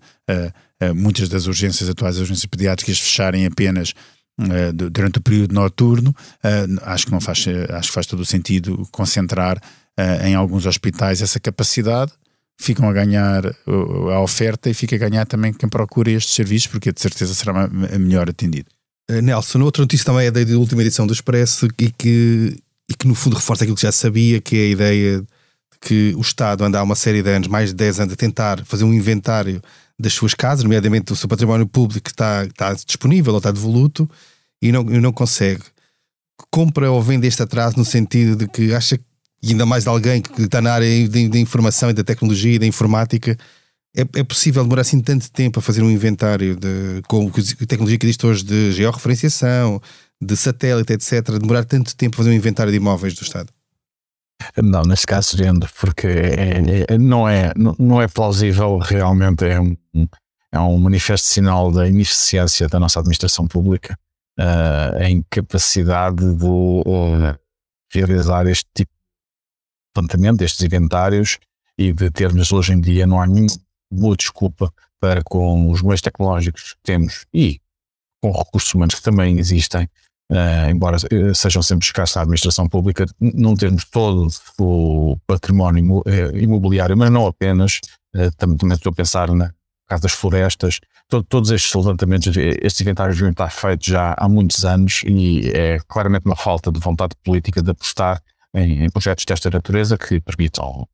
muitas 0.94 1.28
das 1.30 1.48
urgências 1.48 1.90
atuais, 1.90 2.18
as 2.18 2.22
urgências 2.22 2.46
pediátricas 2.46 3.00
fecharem 3.00 3.48
apenas 3.48 3.96
durante 4.92 5.18
o 5.18 5.22
período 5.22 5.56
noturno, 5.56 6.16
acho 6.84 7.08
que 7.08 7.12
não 7.12 7.20
faz, 7.20 7.46
acho 7.72 7.88
que 7.88 7.94
faz 7.94 8.06
todo 8.06 8.20
o 8.20 8.26
sentido 8.26 8.88
concentrar 8.92 9.60
em 10.24 10.36
alguns 10.36 10.68
hospitais 10.68 11.24
essa 11.24 11.40
capacidade 11.40 12.12
ficam 12.60 12.88
a 12.88 12.94
ganhar 12.94 13.44
a 14.14 14.20
oferta 14.20 14.70
e 14.70 14.74
fica 14.76 14.96
a 14.96 15.00
ganhar 15.00 15.26
também 15.26 15.52
quem 15.52 15.68
procura 15.68 16.12
estes 16.12 16.36
serviços, 16.36 16.68
porque 16.68 16.92
de 16.92 17.02
certeza 17.02 17.34
será 17.34 17.68
melhor 17.68 18.30
atendido. 18.30 18.77
Eh, 19.10 19.22
Nelson, 19.22 19.62
outra 19.62 19.82
notícia 19.84 20.06
também 20.06 20.28
é 20.28 20.32
da 20.32 20.58
última 20.58 20.82
edição 20.82 21.08
do 21.08 21.14
Expresso 21.14 21.68
e 21.80 21.92
que, 21.92 22.58
e 22.90 22.94
que 22.94 23.08
no 23.08 23.16
fundo 23.16 23.36
reforça 23.36 23.64
aquilo 23.64 23.76
que 23.76 23.82
já 23.82 23.92
sabia, 23.92 24.42
que 24.42 24.58
é 24.58 24.60
a 24.60 24.70
ideia 24.70 25.20
de 25.22 25.28
que 25.80 26.14
o 26.16 26.22
Estado 26.22 26.64
anda 26.64 26.80
há 26.80 26.84
uma 26.84 26.96
série 26.96 27.24
de 27.24 27.30
anos, 27.30 27.48
mais 27.48 27.70
de 27.70 27.76
10 27.76 28.02
anos, 28.02 28.14
a 28.14 28.18
tentar 28.18 28.66
fazer 28.66 28.84
um 28.84 28.94
inventário 28.94 29.62
das 30.00 30.14
suas 30.14 30.34
casas, 30.34 30.64
nomeadamente 30.64 31.06
do 31.06 31.16
seu 31.16 31.30
património 31.30 31.66
público 31.66 32.04
que 32.04 32.12
está, 32.12 32.46
está 32.46 32.74
disponível 32.74 33.34
ou 33.34 33.40
está 33.40 33.52
devoluto 33.52 34.10
e 34.62 34.72
não, 34.72 34.82
e 34.82 35.00
não 35.00 35.12
consegue. 35.12 35.64
Compra 36.52 36.92
ou 36.92 37.02
vende 37.02 37.28
este 37.28 37.42
atraso 37.42 37.78
no 37.78 37.86
sentido 37.86 38.36
de 38.36 38.48
que 38.48 38.74
acha, 38.74 39.00
e 39.42 39.52
ainda 39.52 39.66
mais 39.66 39.84
de 39.84 39.90
alguém 39.90 40.22
que 40.22 40.42
está 40.44 40.62
na 40.62 40.74
área 40.74 41.08
de, 41.08 41.40
informação 41.40 41.90
e 41.90 41.94
da 41.94 42.04
tecnologia 42.04 42.56
e 42.56 42.60
da 42.60 42.66
informática, 42.66 43.38
é, 43.98 44.20
é, 44.20 44.24
possível 44.24 44.62
demorar 44.62 44.82
assim 44.82 45.02
tanto 45.02 45.32
tempo 45.32 45.60
a 45.60 45.62
fazer 45.62 45.82
um 45.82 45.90
inventário 45.90 46.56
de, 46.56 47.02
com 47.08 47.28
a 47.28 47.66
tecnologia 47.66 47.98
que 47.98 48.06
existe 48.06 48.26
hoje 48.28 48.44
de 48.44 48.72
georreferenciação, 48.72 49.82
de 50.22 50.38
satélite, 50.38 50.94
etc., 50.94 51.32
demorar 51.40 51.66
tanto 51.66 51.96
tempo 51.96 52.16
a 52.16 52.18
fazer 52.18 52.30
um 52.30 52.34
inventário 52.34 52.72
de 52.72 52.78
imóveis 52.78 53.16
do 53.16 53.24
Estado? 53.24 53.52
Não, 54.56 54.84
nesse 54.84 55.06
caso 55.08 55.36
vendo, 55.36 55.68
porque 55.80 56.06
é, 56.06 56.94
é, 56.94 56.98
não, 56.98 57.28
é, 57.28 57.52
não 57.56 58.00
é 58.00 58.08
plausível, 58.08 58.78
realmente 58.78 59.46
é 59.46 59.60
um, 59.60 59.76
é 60.52 60.60
um 60.60 60.78
manifesto 60.78 61.28
sinal 61.28 61.72
da 61.72 61.88
ineficiência 61.88 62.68
da 62.68 62.80
nossa 62.80 63.00
administração 63.00 63.48
pública, 63.48 63.98
uh, 64.40 65.02
a 65.02 65.10
incapacidade 65.10 66.36
de 66.36 66.46
uh, 66.46 67.36
realizar 67.92 68.46
este 68.46 68.68
tipo 68.76 68.92
de 68.92 70.00
levantamento, 70.02 70.44
estes 70.44 70.62
inventários, 70.62 71.40
e 71.78 71.92
de 71.92 72.12
termos 72.12 72.52
hoje 72.52 72.74
em 72.74 72.80
dia, 72.80 73.08
não 73.08 73.20
há 73.20 73.26
nenhum 73.26 73.48
boa 73.92 74.16
desculpa 74.16 74.72
para 75.00 75.24
com 75.24 75.72
os 75.72 75.82
meios 75.82 76.02
tecnológicos 76.02 76.74
que 76.74 76.80
temos 76.84 77.26
e 77.34 77.60
com 78.22 78.32
recursos 78.32 78.74
humanos 78.74 78.96
que 78.96 79.02
também 79.02 79.38
existem, 79.38 79.88
uh, 80.32 80.70
embora 80.70 80.98
eh, 81.12 81.34
sejam 81.34 81.62
sempre 81.62 81.86
escassos 81.86 82.16
na 82.16 82.24
administração 82.24 82.68
pública, 82.68 83.06
não 83.20 83.56
termos 83.56 83.86
todo 83.86 84.28
o 84.60 85.18
património 85.28 86.02
eh, 86.06 86.32
imobiliário, 86.42 86.98
mas 86.98 87.12
não 87.12 87.28
apenas, 87.28 87.80
uh, 88.16 88.32
também, 88.38 88.58
também, 88.58 88.76
estou 88.76 88.92
a 88.92 88.96
pensar 88.96 89.32
na 89.32 89.54
casa 89.88 90.02
das 90.02 90.14
florestas, 90.14 90.80
todo, 91.08 91.24
todos 91.24 91.52
estes 91.52 91.74
levantamentos, 91.74 92.36
estes 92.36 92.82
inventários 92.82 93.18
deviam 93.18 93.32
estar 93.32 93.50
feitos 93.50 93.88
já 93.88 94.16
há 94.18 94.28
muitos 94.28 94.66
anos 94.66 95.04
e 95.06 95.50
é 95.54 95.80
claramente 95.88 96.26
uma 96.26 96.36
falta 96.36 96.72
de 96.72 96.80
vontade 96.80 97.16
política 97.24 97.62
de 97.62 97.72
apostar 97.72 98.22
em, 98.54 98.84
em 98.84 98.90
projetos 98.90 99.24
desta 99.26 99.50
natureza 99.50 99.98
que 99.98 100.20
permitam 100.20 100.88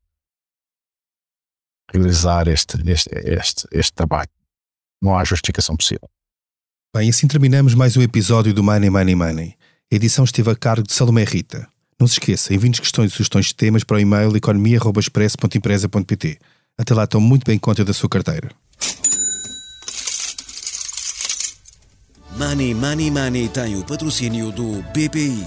realizar 1.92 2.48
este, 2.48 2.78
este, 2.90 3.10
este, 3.12 3.66
este 3.72 3.92
trabalho. 3.92 4.28
não 5.02 5.16
há 5.16 5.24
justificação 5.24 5.76
possível. 5.76 6.08
Bem, 6.94 7.10
assim 7.10 7.26
terminamos 7.26 7.74
mais 7.74 7.96
um 7.96 8.02
episódio 8.02 8.54
do 8.54 8.62
Money 8.62 8.88
Money 8.88 9.14
Money. 9.14 9.54
A 9.92 9.96
edição 9.96 10.24
esteve 10.24 10.50
a 10.50 10.56
cargo 10.56 10.86
de 10.86 10.92
Salomé 10.92 11.24
Rita. 11.24 11.68
Não 12.00 12.06
se 12.06 12.14
esqueça, 12.14 12.54
envie-nos 12.54 12.80
questões 12.80 13.12
e 13.12 13.14
sugestões 13.14 13.46
de 13.46 13.54
temas 13.54 13.84
para 13.84 13.96
o 13.96 14.00
e-mail 14.00 14.34
economia.express.empresa.pt. 14.36 16.38
Até 16.78 16.94
lá, 16.94 17.06
tome 17.06 17.26
muito 17.26 17.44
bem 17.44 17.58
conta 17.58 17.84
da 17.84 17.92
sua 17.92 18.08
carteira. 18.08 18.50
Money 22.36 22.74
Money 22.74 23.10
Money 23.10 23.48
tem 23.48 23.76
o 23.76 23.84
patrocínio 23.84 24.50
do 24.50 24.82
BPI, 24.92 25.46